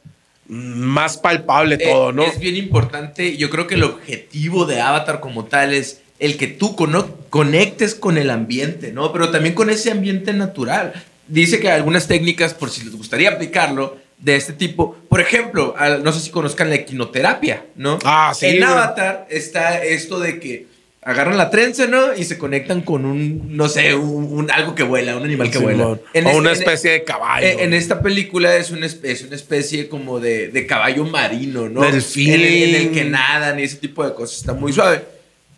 [0.48, 2.24] más palpable todo, Eh, ¿no?
[2.24, 3.38] Es bien importante.
[3.38, 6.76] Yo creo que el objetivo de Avatar como tal es el que tú
[7.30, 9.12] conectes con el ambiente, ¿no?
[9.14, 10.94] Pero también con ese ambiente natural.
[11.28, 16.04] Dice que algunas técnicas, por si les gustaría aplicarlo, de este tipo, por ejemplo, al-
[16.04, 18.00] no sé si conozcan la equinoterapia, ¿no?
[18.04, 18.64] Ah, sí, En.
[18.64, 20.66] Avatar está esto de que
[21.02, 22.14] agarran la trenza, ¿no?
[22.14, 25.60] Y se conectan con un, no sé, un, un- algo que vuela, un animal que
[25.60, 25.88] vuela.
[25.88, 27.48] o En una este- en- especie de caballo.
[27.48, 31.80] eh, En esta película es una, es una especie como de, de caballo marino, ¿no?
[31.82, 32.34] Delfín.
[32.34, 34.40] En el, en el que nadan y ese tipo de cosas.
[34.40, 35.02] Está muy suave.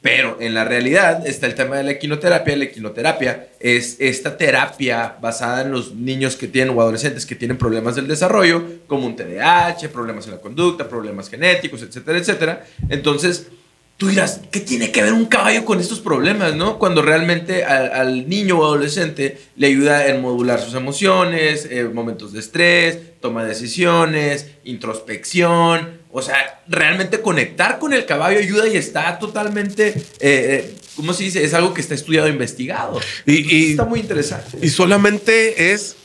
[0.02, 2.56] Pero en la realidad está el tema de la equinoterapia.
[2.56, 7.58] La equinoterapia es esta terapia basada en los niños que tienen o adolescentes que tienen
[7.58, 12.66] problemas del desarrollo, como un TDAH, problemas en la conducta, problemas genéticos, etcétera, etcétera.
[12.90, 13.50] Entonces,
[13.98, 16.80] tú dirás, ¿qué tiene que ver un caballo con estos problemas, no?
[16.80, 22.34] Cuando realmente al, al niño o adolescente le ayuda en modular sus emociones, eh, momentos
[22.34, 26.01] de estrés, toma de decisiones, introspección.
[26.14, 31.24] O sea, realmente conectar con el caballo ayuda y está totalmente, eh, eh, ¿cómo se
[31.24, 31.44] dice?
[31.44, 33.00] Es algo que está estudiado investigado.
[33.26, 34.58] Y- Entonces, y- está muy interesante.
[34.62, 35.96] Y solamente es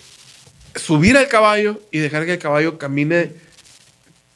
[0.77, 3.33] subir al caballo y dejar que el caballo camine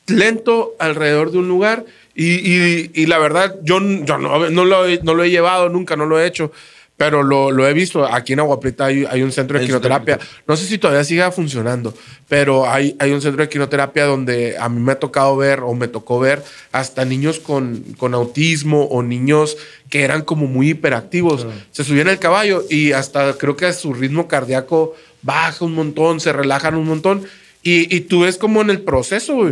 [0.06, 1.84] lento alrededor de un lugar.
[2.14, 5.94] Y, y- y la verdad, yo, yo no, no lo, no lo he llevado nunca,
[5.96, 6.52] no lo he hecho,
[7.00, 8.04] pero lo, lo he visto.
[8.04, 10.18] Aquí en Agua Prieta hay, hay un centro de quinoterapia.
[10.46, 11.94] No sé si todavía siga funcionando,
[12.28, 15.72] pero hay, hay un centro de quinoterapia donde a mí me ha tocado ver o
[15.72, 19.56] me tocó ver hasta niños con, con autismo o niños
[19.88, 21.46] que eran como muy hiperactivos.
[21.70, 26.34] Se subían al caballo y hasta creo que su ritmo cardíaco baja un montón, se
[26.34, 27.24] relajan un montón.
[27.62, 29.50] Y, y tú ves como en el proceso,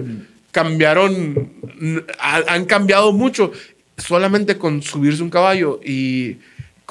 [0.53, 1.51] cambiaron,
[2.19, 3.53] han cambiado mucho
[3.97, 6.37] solamente con subirse un caballo y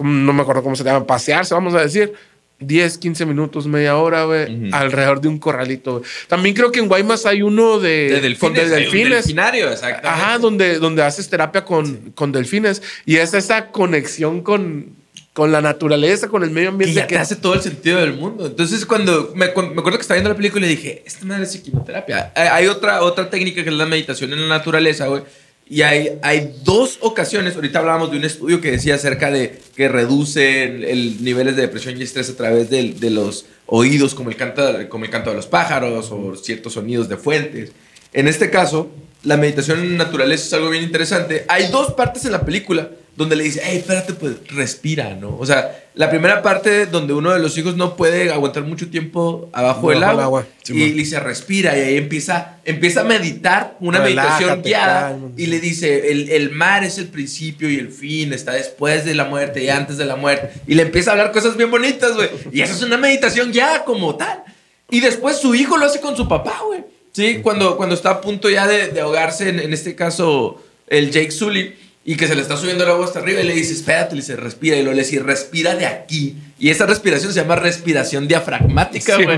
[0.03, 2.13] no me acuerdo cómo se llama, pasearse, vamos a decir.
[2.59, 5.99] 10, 15 minutos, media hora, güey, alrededor de un corralito.
[5.99, 6.03] güey.
[6.27, 8.39] También creo que en Guaymas hay uno de, De delfines.
[8.39, 9.09] con de hay un delfines.
[9.11, 10.07] delfinario, exactamente.
[10.09, 12.81] Ajá, donde, donde haces terapia con, con delfines.
[13.05, 14.87] Y es esa conexión con,
[15.33, 16.95] con la naturaleza, con el medio que ambiente.
[16.95, 18.47] ya te hace todo el sentido del mundo.
[18.47, 21.43] Entonces, cuando me, cu- me acuerdo que estaba viendo la película y dije, esta madre
[21.43, 22.31] es equinoterapia.
[22.35, 25.21] Hay, hay otra, otra técnica que es la meditación en la naturaleza, güey.
[25.69, 29.89] Y hay, hay dos ocasiones, ahorita hablábamos de un estudio que decía acerca de que
[29.89, 34.29] reduce el, el niveles de depresión y estrés a través del- de, los oídos, como
[34.29, 37.71] el, canto, como el canto de los pájaros o ciertos sonidos de fuentes.
[38.13, 38.89] En este caso,
[39.23, 41.43] la meditación en naturaleza es algo bien interesante.
[41.49, 45.35] Hay dos partes en la película donde le dice, hey, espérate, pues respira, ¿no?
[45.39, 49.49] O sea, la primera parte donde uno de los hijos no puede aguantar mucho tiempo
[49.53, 53.97] abajo del agua, agua, y le dice, respira, y ahí empieza, empieza a meditar una
[54.03, 55.29] Relájate, meditación guiada calma.
[55.35, 59.15] y le dice, el, el mar es el principio y el fin, está después de
[59.15, 60.51] la muerte y antes de la muerte.
[60.67, 62.29] Y le empieza a hablar cosas bien bonitas, güey.
[62.51, 64.43] Y eso es una meditación guiada como tal.
[64.91, 66.83] Y después su hijo lo hace con su papá, güey.
[67.13, 71.09] Sí, cuando, cuando está a punto ya de, de ahogarse, en, en este caso, el
[71.09, 71.73] Jake Sully,
[72.09, 74.21] y que se le está subiendo el agua hasta arriba, y le dice, espérate, le
[74.21, 76.37] dice, respira, y lo le dice, respira de aquí.
[76.57, 79.37] Y esa respiración se llama respiración diafragmática, güey.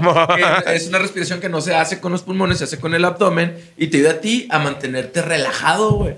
[0.76, 3.58] Es una respiración que no se hace con los pulmones, se hace con el abdomen,
[3.76, 6.14] y te ayuda a ti a mantenerte relajado, güey.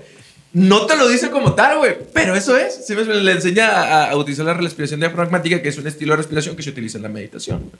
[0.52, 2.84] No te lo dice como tal, güey, pero eso es.
[2.86, 6.18] Sí, me- le enseña a, a utilizar la respiración diafragmática, que es un estilo de
[6.18, 7.60] respiración que se utiliza en la meditación.
[7.60, 7.72] güey.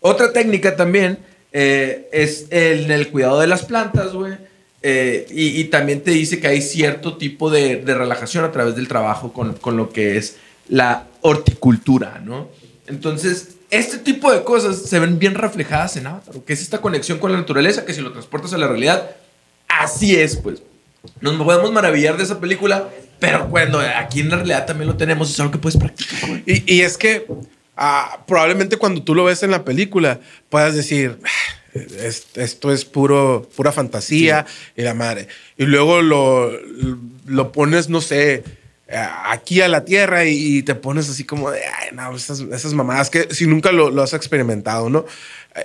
[0.00, 1.18] Otra técnica también
[1.52, 4.34] eh, es el, el cuidado de las plantas, güey.
[4.82, 8.76] Eh, y, y también te dice que hay cierto tipo de, de relajación a través
[8.76, 10.36] del trabajo con, con lo que es
[10.68, 12.48] la horticultura, ¿no?
[12.86, 17.18] Entonces, este tipo de cosas se ven bien reflejadas en Avatar, que es esta conexión
[17.18, 19.10] con la naturaleza, que si lo transportas a la realidad,
[19.68, 20.62] así es, pues.
[21.20, 22.88] Nos podemos maravillar de esa película,
[23.18, 26.42] pero cuando aquí en la realidad también lo tenemos, es algo que puedes practicar.
[26.46, 27.26] Y, y es que
[27.76, 31.28] ah, probablemente cuando tú lo ves en la película puedas decir, "Ah,
[32.00, 35.28] es- esto es puro, pura fantasía y la madre.
[35.56, 36.50] Y luego lo,
[37.26, 38.42] lo pones, no sé,
[38.90, 42.72] a- aquí a la tierra y, te pones así como de, ay, no, esas, esas
[42.74, 45.04] mamadas que si nunca lo, has experimentado, ¿no?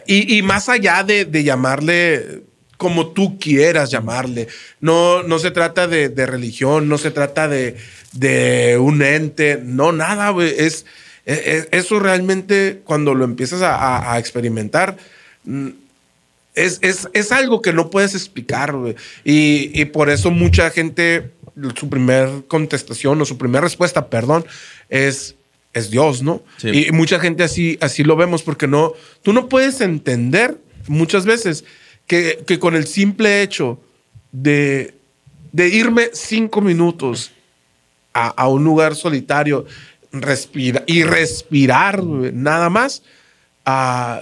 [0.07, 2.43] Y, y más allá de, de llamarle
[2.77, 4.47] como tú quieras llamarle.
[4.81, 7.77] No, no se trata de, de religión, no se trata de,
[8.11, 10.53] de un ente, no, nada, güey.
[10.57, 10.85] Es,
[11.25, 14.97] es- eso realmente, cuando lo empiezas a experimentar,
[15.45, 15.69] mm,
[16.55, 18.95] es, es, es algo que no puedes explicar, güey.
[19.23, 21.31] Y, y por eso mucha gente,
[21.75, 24.45] su primer contestación o su primera respuesta, perdón,
[24.89, 25.35] es,
[25.73, 26.43] es Dios, ¿no?
[26.57, 26.87] Sí.
[26.87, 31.65] Y mucha gente así, así lo vemos porque no, tú no puedes entender muchas veces
[32.07, 33.79] que, que con el simple hecho
[34.31, 34.93] de,
[35.51, 37.31] de irme cinco minutos
[38.13, 39.65] a, a un lugar solitario
[40.11, 43.01] respira, y respirar, güey, nada más,
[43.65, 44.21] ah,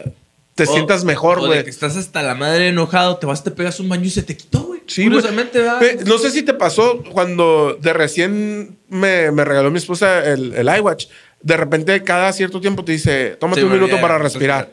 [0.63, 1.63] te O- sientas mejor, güey.
[1.63, 4.35] que estás hasta la madre enojado, te vas, te pegas un baño y se te
[4.37, 4.81] quitó, güey.
[4.87, 5.03] Sí.
[5.05, 5.59] Curiosamente,
[6.05, 10.67] No sé si te pasó cuando de recién me, me regaló mi esposa el, el
[10.77, 11.07] iWatch.
[11.41, 14.69] De repente, cada cierto tiempo te dice, tómate Sí, un minuto para respirar.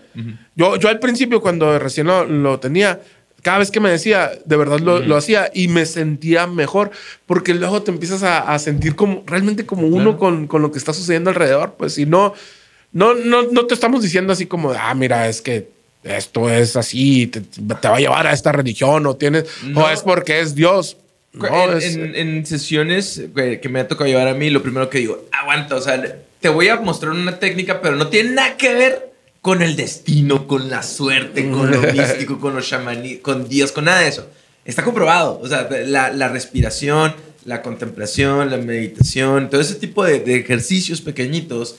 [0.55, 3.01] yo, yo al principio, cuando recién lo, lo tenía,
[3.42, 6.90] cada vez que me decía, de verdad lo, lo hacía y me sentía mejor,
[7.24, 10.18] porque luego te empiezas a, a sentir como realmente como uno Claro.
[10.18, 11.77] con, con lo que está sucediendo alrededor.
[11.79, 12.35] Pues si no,
[12.92, 15.70] no, no, no te estamos diciendo así como, ah, mira, es que
[16.16, 19.85] esto es así, te, te va a llevar a esta religión o tienes, No.
[19.85, 20.97] o es porque es Dios.
[21.33, 24.88] No, en, es- en- en sesiones que me ha tocado llevar a mí, lo primero
[24.90, 26.03] que digo, aguanta, o sea,
[26.40, 30.47] te voy a mostrar una técnica, pero no tiene nada que ver con el destino,
[30.49, 34.29] con la suerte, con lo místico, con los chamaní, con Dios, con nada de eso.
[34.64, 40.21] Está comprobado, o sea, la, la respiración, la contemplación, la meditación, todo ese tipo de,
[40.21, 41.77] de ejercicios pequeñitos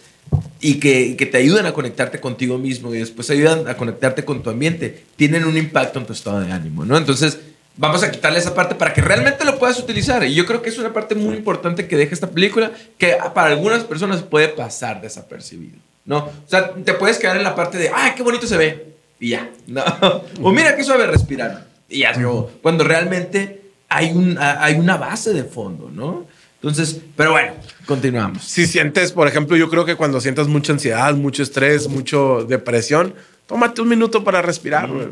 [0.62, 4.44] y que, que te ayudan a conectarte contigo mismo y después ayudan a conectarte con
[4.44, 6.98] tu ambiente, tienen un impacto en tu estado de ánimo, ¿no?
[6.98, 7.40] Entonces,
[7.80, 10.24] vamos a quitarle esa parte para que realmente lo puedas utilizar.
[10.26, 13.50] Y yo creo que es una parte muy importante que deja esta película que para
[13.50, 16.18] algunas personas puede pasar desapercibido, ¿no?
[16.18, 18.96] O sea, te puedes quedar en la parte de, ¡ay, qué bonito se ve!
[19.20, 19.84] Y ya, ¿no?
[20.42, 21.68] O mira qué suave respirar.
[21.88, 22.14] Y ya.
[22.62, 26.28] Cuando realmente hay, un, hay una base de fondo, ¿no?
[26.62, 27.54] Entonces, pero bueno,
[27.86, 28.44] continuamos.
[28.44, 33.14] si sientes, por ejemplo, yo creo que cuando sientas mucha ansiedad, mucho estrés, mucho depresión,
[33.48, 35.08] tómate un minuto para respirar, güey.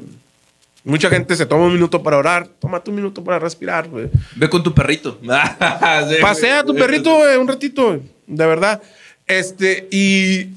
[0.84, 4.10] Mucha gente se toma un minuto para orar, tómate un minuto para respirar, güey.
[4.36, 5.20] Ve con tu perrito.
[6.22, 8.82] Pasea a tu perrito güey, un ratito, de verdad.
[9.26, 10.48] Este, y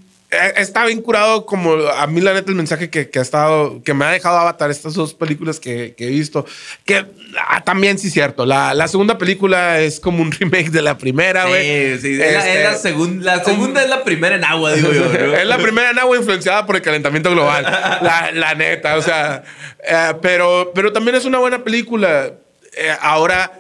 [0.57, 3.95] está bien curado como a mí la neta el mensaje que, que ha estado, que
[3.95, 6.47] me ha dejado Avatar, estas dos películas que, que he visto,
[6.85, 7.05] que
[7.49, 10.97] ah, también sí es cierto, la, la segunda película es como un remake de la
[10.99, 11.99] primera, güey.
[11.99, 12.23] Sí, sí.
[12.23, 15.13] Es, la, Este, es la segun- la segunda es la primera en agua, digo yo.
[15.13, 17.63] es la primera en agua influenciada por el calentamiento global.
[18.03, 19.43] la, la neta, o sea.
[19.85, 22.33] eh, pero, pero también es una buena película.
[22.77, 23.53] Eh, ahora,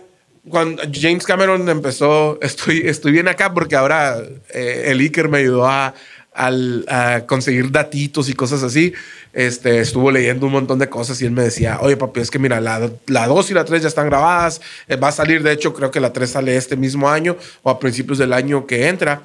[0.48, 4.18] cuando James Cameron empezó, estoy, estoy bien acá porque ahora
[4.54, 5.94] eh, el Iker me ayudó a,
[6.32, 6.84] al-
[7.26, 8.92] conseguir datitos y cosas así.
[9.32, 12.38] Este, estuvo leyendo un montón de cosas y él me decía, oye papi, es que
[12.38, 14.60] mira, la, la 2 y la 3 ya están grabadas.
[14.88, 17.70] Eh, va a salir, de hecho, creo que la 3 sale este mismo año o
[17.70, 19.22] a principios del año que entra.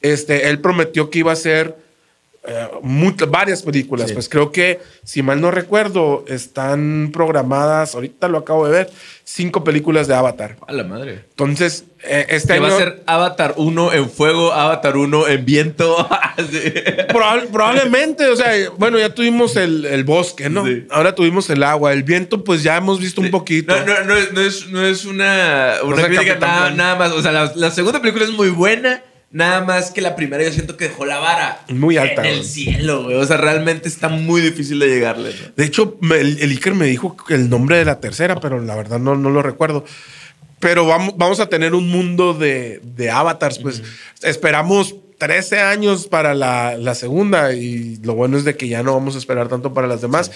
[0.00, 1.76] Este, él prometió que iba a ser
[2.46, 4.08] eh, muchas- varias películas.
[4.08, 4.14] Sí.
[4.14, 8.90] Pues creo que, si mal no recuerdo, están programadas, ahorita lo acabo de ver,
[9.24, 10.56] cinco películas de Avatar.
[10.66, 11.24] A la madre.
[11.30, 12.62] Entonces, eh, este año...
[12.62, 16.06] va a ser Avatar 1 en fuego, Avatar 1 en viento.
[17.08, 20.66] Probable- probablemente, o sea, bueno, ya tuvimos el, el bosque, ¿no?
[20.66, 20.86] Sí.
[20.90, 21.92] Ahora tuvimos el agua.
[21.92, 23.74] El viento, pues ya hemos visto un poquito.
[23.76, 27.12] No, no, no, es- no es, no es una, una sea, crítica nada, más.
[27.12, 29.02] O sea, la, la segunda película es muy buena.
[29.34, 32.36] Nada más que la primera yo siento que dejó la vara Muy alta, en el
[32.38, 32.48] güey.
[32.48, 33.16] cielo, güey.
[33.16, 35.30] O sea, realmente está muy difícil de llegarle.
[35.30, 35.52] ¿no?
[35.56, 38.76] De hecho, me- el, el Iker me dijo el nombre de la tercera, pero la
[38.76, 39.84] verdad no, no lo recuerdo.
[40.60, 43.58] Pero vamos, vamos a tener un mundo de, de avatars.
[43.58, 43.82] Pues
[44.22, 48.94] esperamos 13 años para la, la segunda y lo bueno es de que ya no
[48.94, 50.30] vamos a esperar tanto para las demás.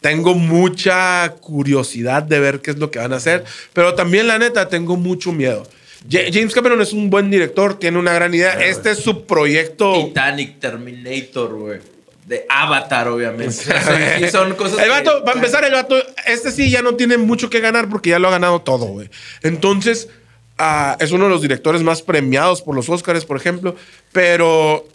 [0.00, 4.38] Tengo mucha curiosidad de ver qué es lo que van a hacer, pero también la
[4.38, 5.66] neta tengo mucho miedo.
[6.08, 8.52] Ja- James Cameron es un buen director, tiene una gran idea.
[8.64, 9.92] Este es su proyecto.
[10.06, 11.78] Titanic, Terminator, güey.
[12.26, 13.54] De Avatar, obviamente.
[13.60, 14.78] O sea, sí, son cosas.
[14.78, 17.88] El que- vato, para empezar, el vato, este sí ya no tiene mucho que ganar
[17.88, 19.10] porque ya lo ha ganado todo, güey.
[19.42, 20.08] Entonces,
[20.56, 23.74] ah, es uno de los directores más premiados por los Oscars, por ejemplo.
[24.12, 24.86] Pero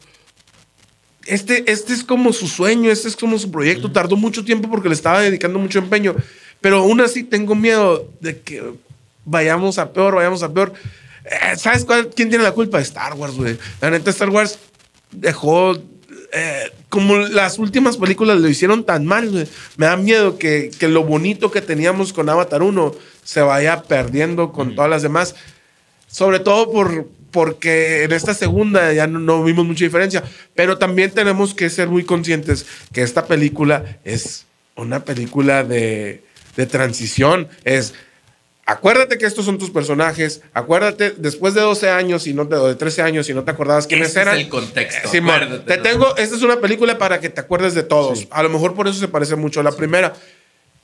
[1.25, 3.91] este, este es como su sueño, este es como su proyecto.
[3.91, 6.15] Tardó mucho tiempo porque le estaba dedicando mucho empeño.
[6.61, 8.63] Pero aún así tengo miedo de que
[9.25, 10.73] vayamos a peor, vayamos a peor.
[11.25, 12.79] Eh, ¿Sabes cuál- quién tiene la culpa?
[12.79, 13.57] Star Wars, güey.
[13.81, 14.57] La neta, Star Wars
[15.11, 15.75] dejó.
[16.37, 19.47] eh, como las últimas películas lo hicieron tan mal, güey.
[19.77, 24.51] Me da miedo que, que lo bonito que teníamos con Avatar 1 se vaya perdiendo
[24.51, 25.35] con todas las demás.
[26.07, 30.23] Sobre todo por, porque en esta segunda ya no, no vimos mucha diferencia.
[30.55, 36.23] Pero también tenemos que ser muy conscientes que esta película es una película de,
[36.57, 37.47] de transición.
[37.63, 37.93] Es.
[38.67, 40.41] Acuérdate que estos son tus personajes.
[40.53, 43.51] Acuérdate, después de 12 años y no te, o de 13 años y no te
[43.51, 44.37] acordabas quiénes Este es eran.
[44.39, 45.83] el contexto, acuérdate, te ¿no?
[45.83, 48.19] tengo, esta es una película para que te acuerdes de todos.
[48.19, 48.27] Sí.
[48.31, 50.13] A lo mejor por eso se parece mucho a la primera.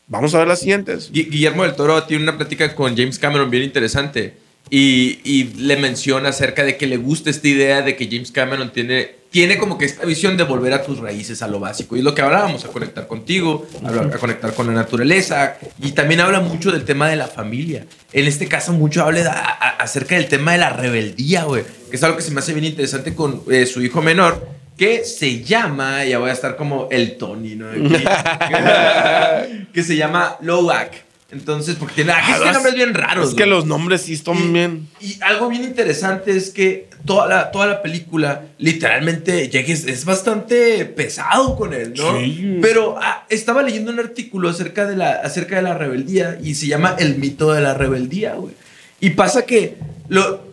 [0.07, 1.09] Vamos a ver las siguientes.
[1.11, 4.35] Guillermo del Toro tiene una plática con James Cameron bien interesante
[4.73, 8.71] y, y, le menciona acerca de que le gusta esta idea de que James Cameron
[8.71, 11.97] tiene, tiene como que esta visión de volver a tus raíces, a lo básico.
[11.97, 15.57] Y es lo que hablábamos, a conectar contigo, a, conectar con la naturaleza.
[15.83, 17.85] Y también habla mucho del tema de la familia.
[18.13, 19.29] En este caso, mucho habla
[19.77, 21.65] acerca del tema de la rebeldía, güey.
[21.89, 24.47] Que es algo que se me hace bien interesante con eh, su hijo menor,
[24.77, 27.71] que se llama, ya voy a estar como el Tony, ¿no?
[29.73, 31.10] que se llama Lowak.
[31.31, 33.29] Entonces, porque tiene, ah, nombres bien raros.
[33.29, 34.87] Es que los nombres sí están bien.
[34.99, 40.83] Y algo bien interesante es que toda la, toda la película, literalmente, es, es bastante
[40.85, 42.19] pesado con él, ¿no?
[42.19, 42.59] Sí.
[42.61, 46.67] Pero ah, estaba leyendo un artículo acerca de, la, acerca de la rebeldía y se
[46.67, 48.53] llama El mito de la rebeldía, güey.
[48.99, 49.77] Y pasa que
[50.09, 50.43] lo,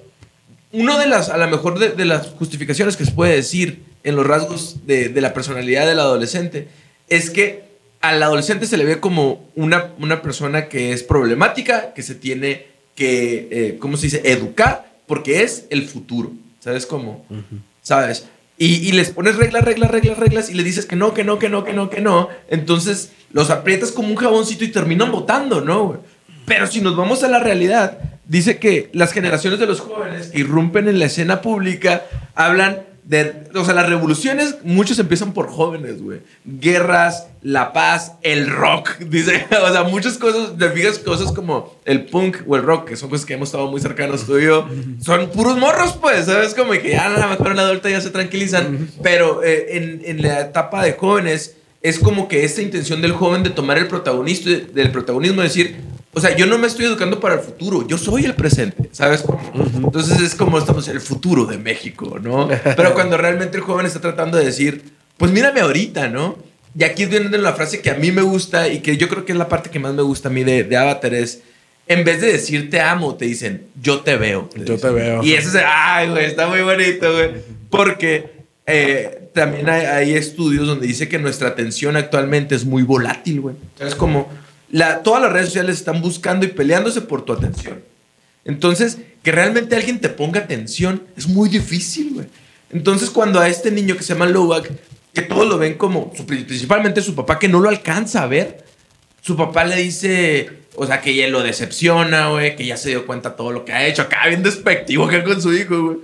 [0.73, 4.15] uno de las, a lo mejor de, de, las justificaciones que se puede decir en
[4.15, 6.69] los rasgos de, de la personalidad del adolescente
[7.09, 7.68] es que
[8.01, 12.67] al adolescente se le ve como una, una persona que es problemática, que se tiene
[12.95, 16.33] que, eh, ¿cómo se dice?, educar, porque es el futuro.
[16.61, 17.25] ¿Sabes cómo?
[17.83, 18.27] ¿Sabes?
[18.61, 21.49] Y, les pones reglas, reglas, reglas, reglas y le dices que no, que no, que
[21.49, 22.29] no, que no, que no.
[22.49, 26.03] Entonces los aprietas como un jaboncito y terminan votando, ¿no?
[26.45, 30.41] Pero si nos vamos a la realidad, dice que las generaciones de los jóvenes que
[30.41, 32.88] irrumpen en la escena pública hablan
[33.55, 36.21] o sea, las revoluciones, muchos empiezan por jóvenes, güey.
[36.45, 39.47] Guerras, la paz, el rock, dice.
[39.63, 43.09] O sea, muchas cosas, te fijas, cosas como el punk o el rock, que son
[43.09, 44.69] cosas que hemos estado muy cercanos tú y yo,
[45.01, 46.55] son puros morros, pues, ¿sabes?
[46.55, 48.91] Como que ya a lo mejor en la adulta ya se tranquilizan.
[49.03, 53.43] Pero eh, en, en la etapa de jóvenes, es como que esta intención del joven
[53.43, 55.77] de tomar el protagonista, del protagonismo, decir,
[56.19, 59.25] o sea, yo no me estoy educando para el futuro, yo soy el presente, ¿sabes?
[59.55, 62.49] Entonces es como estamos en el futuro de México, ¿no?
[62.77, 64.83] Pero cuando realmente el joven está tratando de decir,
[65.17, 66.37] pues mírame ahorita, ¿no?
[66.77, 69.31] Y aquí viene la frase que a mí me gusta y que yo creo que
[69.31, 71.41] es la parte que más me gusta a mí de, de Avatar es,
[71.87, 74.51] en vez de decir te amo, te dicen yo te veo.
[74.57, 75.23] yo te veo.
[75.23, 77.31] Y eso es, ay, güey, está muy bonito, güey.
[77.71, 83.41] Porque eh, también hay, hay, estudios donde dice que nuestra atención actualmente es muy volátil,
[83.41, 83.55] güey.
[83.79, 84.29] Es como
[85.03, 87.83] todas las redes sociales están buscando y peleándose por tu atención.
[88.45, 92.27] Entonces, que realmente alguien te ponga atención es muy difícil, güey.
[92.71, 94.71] Entonces, cuando a este niño que se llama Lowak,
[95.13, 98.65] que todos lo ven como, principalmente su papá, que no lo alcanza a ver,
[99.21, 103.07] su papá le dice, o sea, que ella lo decepciona, güey, que ya se dio
[103.07, 105.97] cuenta todo lo que ha hecho, acá bien despectivo acá con su hijo, güey.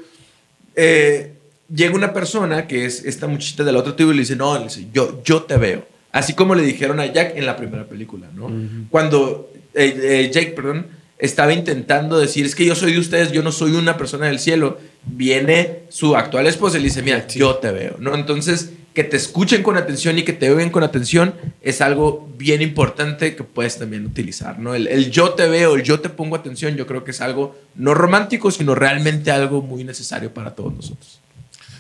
[0.77, 1.33] Eh,
[1.73, 4.65] llega una persona que es esta muchachita del otro tipo y le dice, no, le
[4.65, 5.94] dice, yo, yo te veo.
[6.15, 8.49] Así como le dijeron a Jack en la primera película, ¿no?
[8.89, 10.87] Cuando eh, eh, Jake, perdón,
[11.19, 14.39] estaba intentando decir, es que yo soy de ustedes, yo no soy una persona del
[14.39, 18.15] cielo, viene su actual esposa y le dice, mira, yo te veo, ¿no?
[18.15, 22.63] Entonces, que te escuchen con atención y que te oigan con atención es algo bien
[22.63, 24.77] importante que puedes también utilizar, ¿no?
[24.77, 27.59] El, el, yo te veo, el yo te pongo atención, yo creo que es algo
[27.75, 31.19] no romántico, sino realmente algo muy necesario para todos nosotros.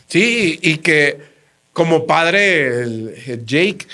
[0.08, 1.34] Sí, y que
[1.74, 3.86] como padre, el, Jake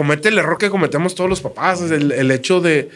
[0.00, 2.88] comete el error que cometemos todos los papás, el, el hecho de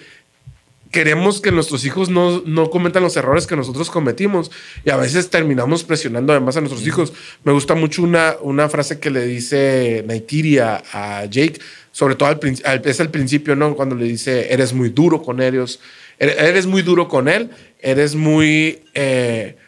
[0.90, 4.50] queremos que nuestros hijos no, no, cometan los errores que nosotros cometimos
[4.86, 7.12] y a veces terminamos presionando además a nuestros hijos.
[7.44, 11.60] Me gusta mucho una, una frase que le dice Naitiri a, Jake,
[11.92, 12.40] sobre todo al,
[12.86, 13.76] es al principio, ¿no?
[13.76, 15.80] Cuando le dice, eres muy duro con ellos,
[16.18, 17.50] eres muy duro con él,
[17.80, 18.82] eres muy...
[18.94, 19.58] Eh,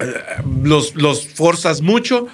[0.00, 0.14] eh,
[0.64, 2.26] los, los forzas mucho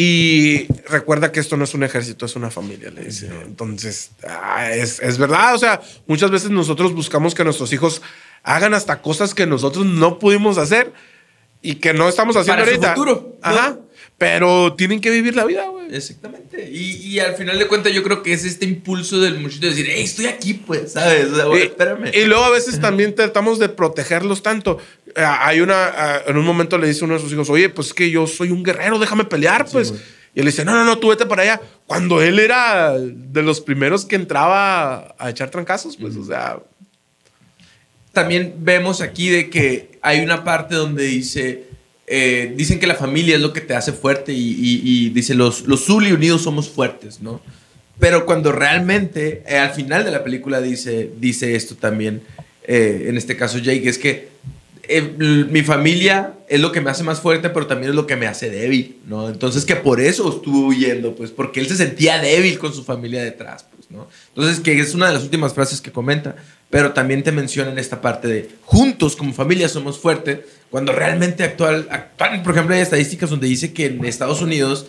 [0.00, 3.28] y recuerda que esto no es un ejército, es una familia, le dice.
[3.44, 5.56] Entonces, ah, es, es, verdad.
[5.56, 8.00] O sea, muchas veces nosotros buscamos que nuestros hijos
[8.44, 10.92] hagan hasta cosas que nosotros no pudimos hacer
[11.62, 12.94] y que no estamos haciendo Para ahorita.
[12.94, 13.38] Su futuro.
[13.42, 13.76] Ajá.
[14.18, 15.94] Pero tienen que vivir la vida, güey.
[15.94, 16.68] Exactamente.
[16.68, 19.70] Y, y, al final de cuentas, yo creo que es este impulso del muchacho de
[19.70, 21.30] decir, hey, estoy aquí, pues, ¿sabes?
[21.30, 22.10] O sea, espérame.
[22.12, 24.78] Y luego a veces también tratamos de protegerlos tanto.
[25.14, 27.88] Eh, hay una, eh, en un momento le dice uno de sus hijos, oye, pues
[27.88, 29.94] es que yo soy un guerrero, déjame pelear, pues.
[30.34, 31.60] y él dice, no, no, no, tú vete para allá.
[31.86, 36.58] Cuando él era de los primeros que entraba a echar trancazos, pues, o sea.
[38.12, 41.67] También vemos aquí de que hay una parte donde dice,
[42.10, 45.84] eh, dicen que la familia es lo que te hace fuerte y, dice, los, los
[45.84, 47.40] Zully unidos somos fuertes, ¿no?
[47.98, 52.22] Pero cuando realmente, al final de la película dice, dice esto también,
[52.64, 54.28] en este caso Jake, es que
[54.90, 58.16] eh, mi familia es lo que me hace más fuerte, pero también es lo que
[58.16, 59.28] me hace débil, ¿no?
[59.28, 63.22] Entonces que por eso estuvo huyendo, pues, porque él se sentía débil con su familia
[63.22, 64.08] detrás, pues, ¿no?
[64.28, 66.36] Entonces que es una de las últimas frases que comenta.
[66.70, 70.40] Pero también te mencionan esta parte de juntos como familia somos fuertes,
[70.70, 74.86] cuando realmente actual, actual por ejemplo, hay estadísticas donde dice que en Estados Unidos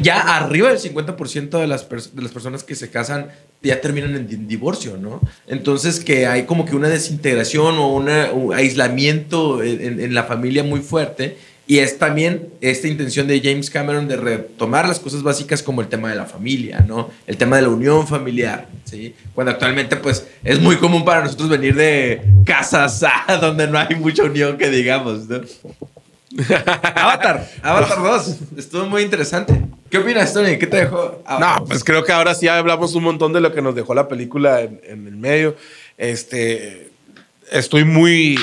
[0.00, 3.28] ya arriba del 50% de las, de las personas que se casan
[3.62, 5.20] ya terminan en divorcio, ¿no?
[5.46, 8.08] Entonces que hay como que una desintegración o un
[8.54, 11.36] aislamiento en, en la familia muy fuerte
[11.70, 15.86] y es también esta intención de James Cameron de retomar las cosas básicas como el
[15.86, 17.12] tema de la familia, ¿no?
[17.28, 19.14] El tema de la unión familiar, ¿sí?
[19.36, 23.00] Cuando actualmente, pues, es muy común para nosotros venir de casas
[23.40, 25.42] donde no hay mucha unión que digamos, ¿no?
[26.96, 29.62] Avatar, Avatar 2, estuvo muy interesante.
[29.88, 30.58] ¿Qué opinas, Tony?
[30.58, 31.22] ¿Qué te dejó?
[31.38, 34.08] No, pues creo que ahora sí hablamos un montón de lo que nos dejó la
[34.08, 35.54] película en, en el medio.
[35.96, 36.90] Este,
[37.52, 38.36] estoy muy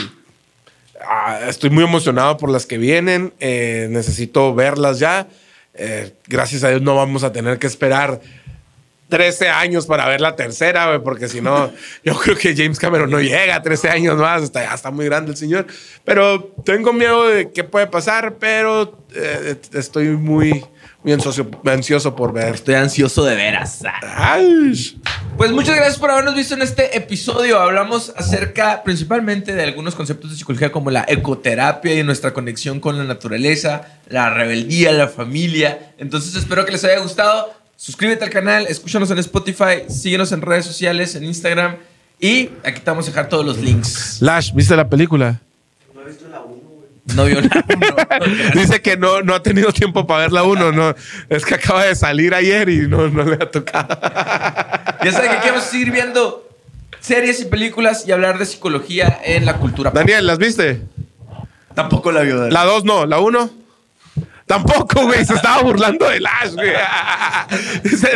[1.09, 3.33] Ah, estoy muy emocionado por las que vienen.
[3.39, 5.27] Eh, necesito verlas ya.
[5.73, 8.19] Eh, gracias a Dios no vamos a tener que esperar
[9.09, 11.71] 13 años para ver la tercera, porque si no,
[12.03, 14.43] yo creo que James Cameron no llega a 13 años más.
[14.43, 15.67] Está, ya está muy grande el señor.
[16.03, 20.63] Pero tengo miedo de qué puede pasar, pero eh, estoy muy
[21.03, 22.55] muy ansioso, ansioso por ver.
[22.55, 23.81] Estoy ansioso de veras.
[25.37, 27.59] Pues muchas gracias por habernos visto en este episodio.
[27.59, 32.97] Hablamos acerca principalmente de algunos conceptos de psicología como la ecoterapia y nuestra conexión con
[32.97, 35.93] la naturaleza, la rebeldía, la familia.
[35.97, 37.53] Entonces espero que les haya gustado.
[37.77, 41.75] Suscríbete al canal, escúchanos en Spotify, síguenos en redes sociales, en Instagram
[42.19, 44.17] y aquí te vamos a dejar todos los links.
[44.19, 45.39] Lash, ¿viste la película?
[47.15, 47.95] No vio la 1.
[48.55, 50.71] Dice que no, no ha tenido tiempo para ver la 1.
[50.71, 50.95] No,
[51.29, 53.97] es que acaba de salir ayer y no, no le ha tocado.
[55.03, 56.49] Ya saben que queremos seguir viendo
[56.99, 59.91] series y películas y hablar de psicología en la cultura.
[59.91, 60.81] Daniel, ¿las viste?
[61.75, 62.49] Tampoco la vio.
[62.49, 63.66] La 2 no, la 1.
[64.47, 65.25] Tampoco, güey.
[65.25, 66.71] Se estaba burlando de Lash, güey.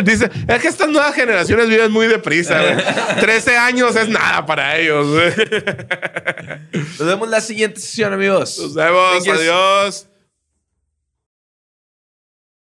[0.02, 2.76] Dice, es que estas nuevas generaciones viven muy deprisa, güey.
[3.20, 5.32] 13 años es nada para ellos, güey.
[6.72, 8.58] Nos vemos la siguiente sesión, amigos.
[8.58, 9.28] Nos vemos.
[9.28, 10.06] Adiós.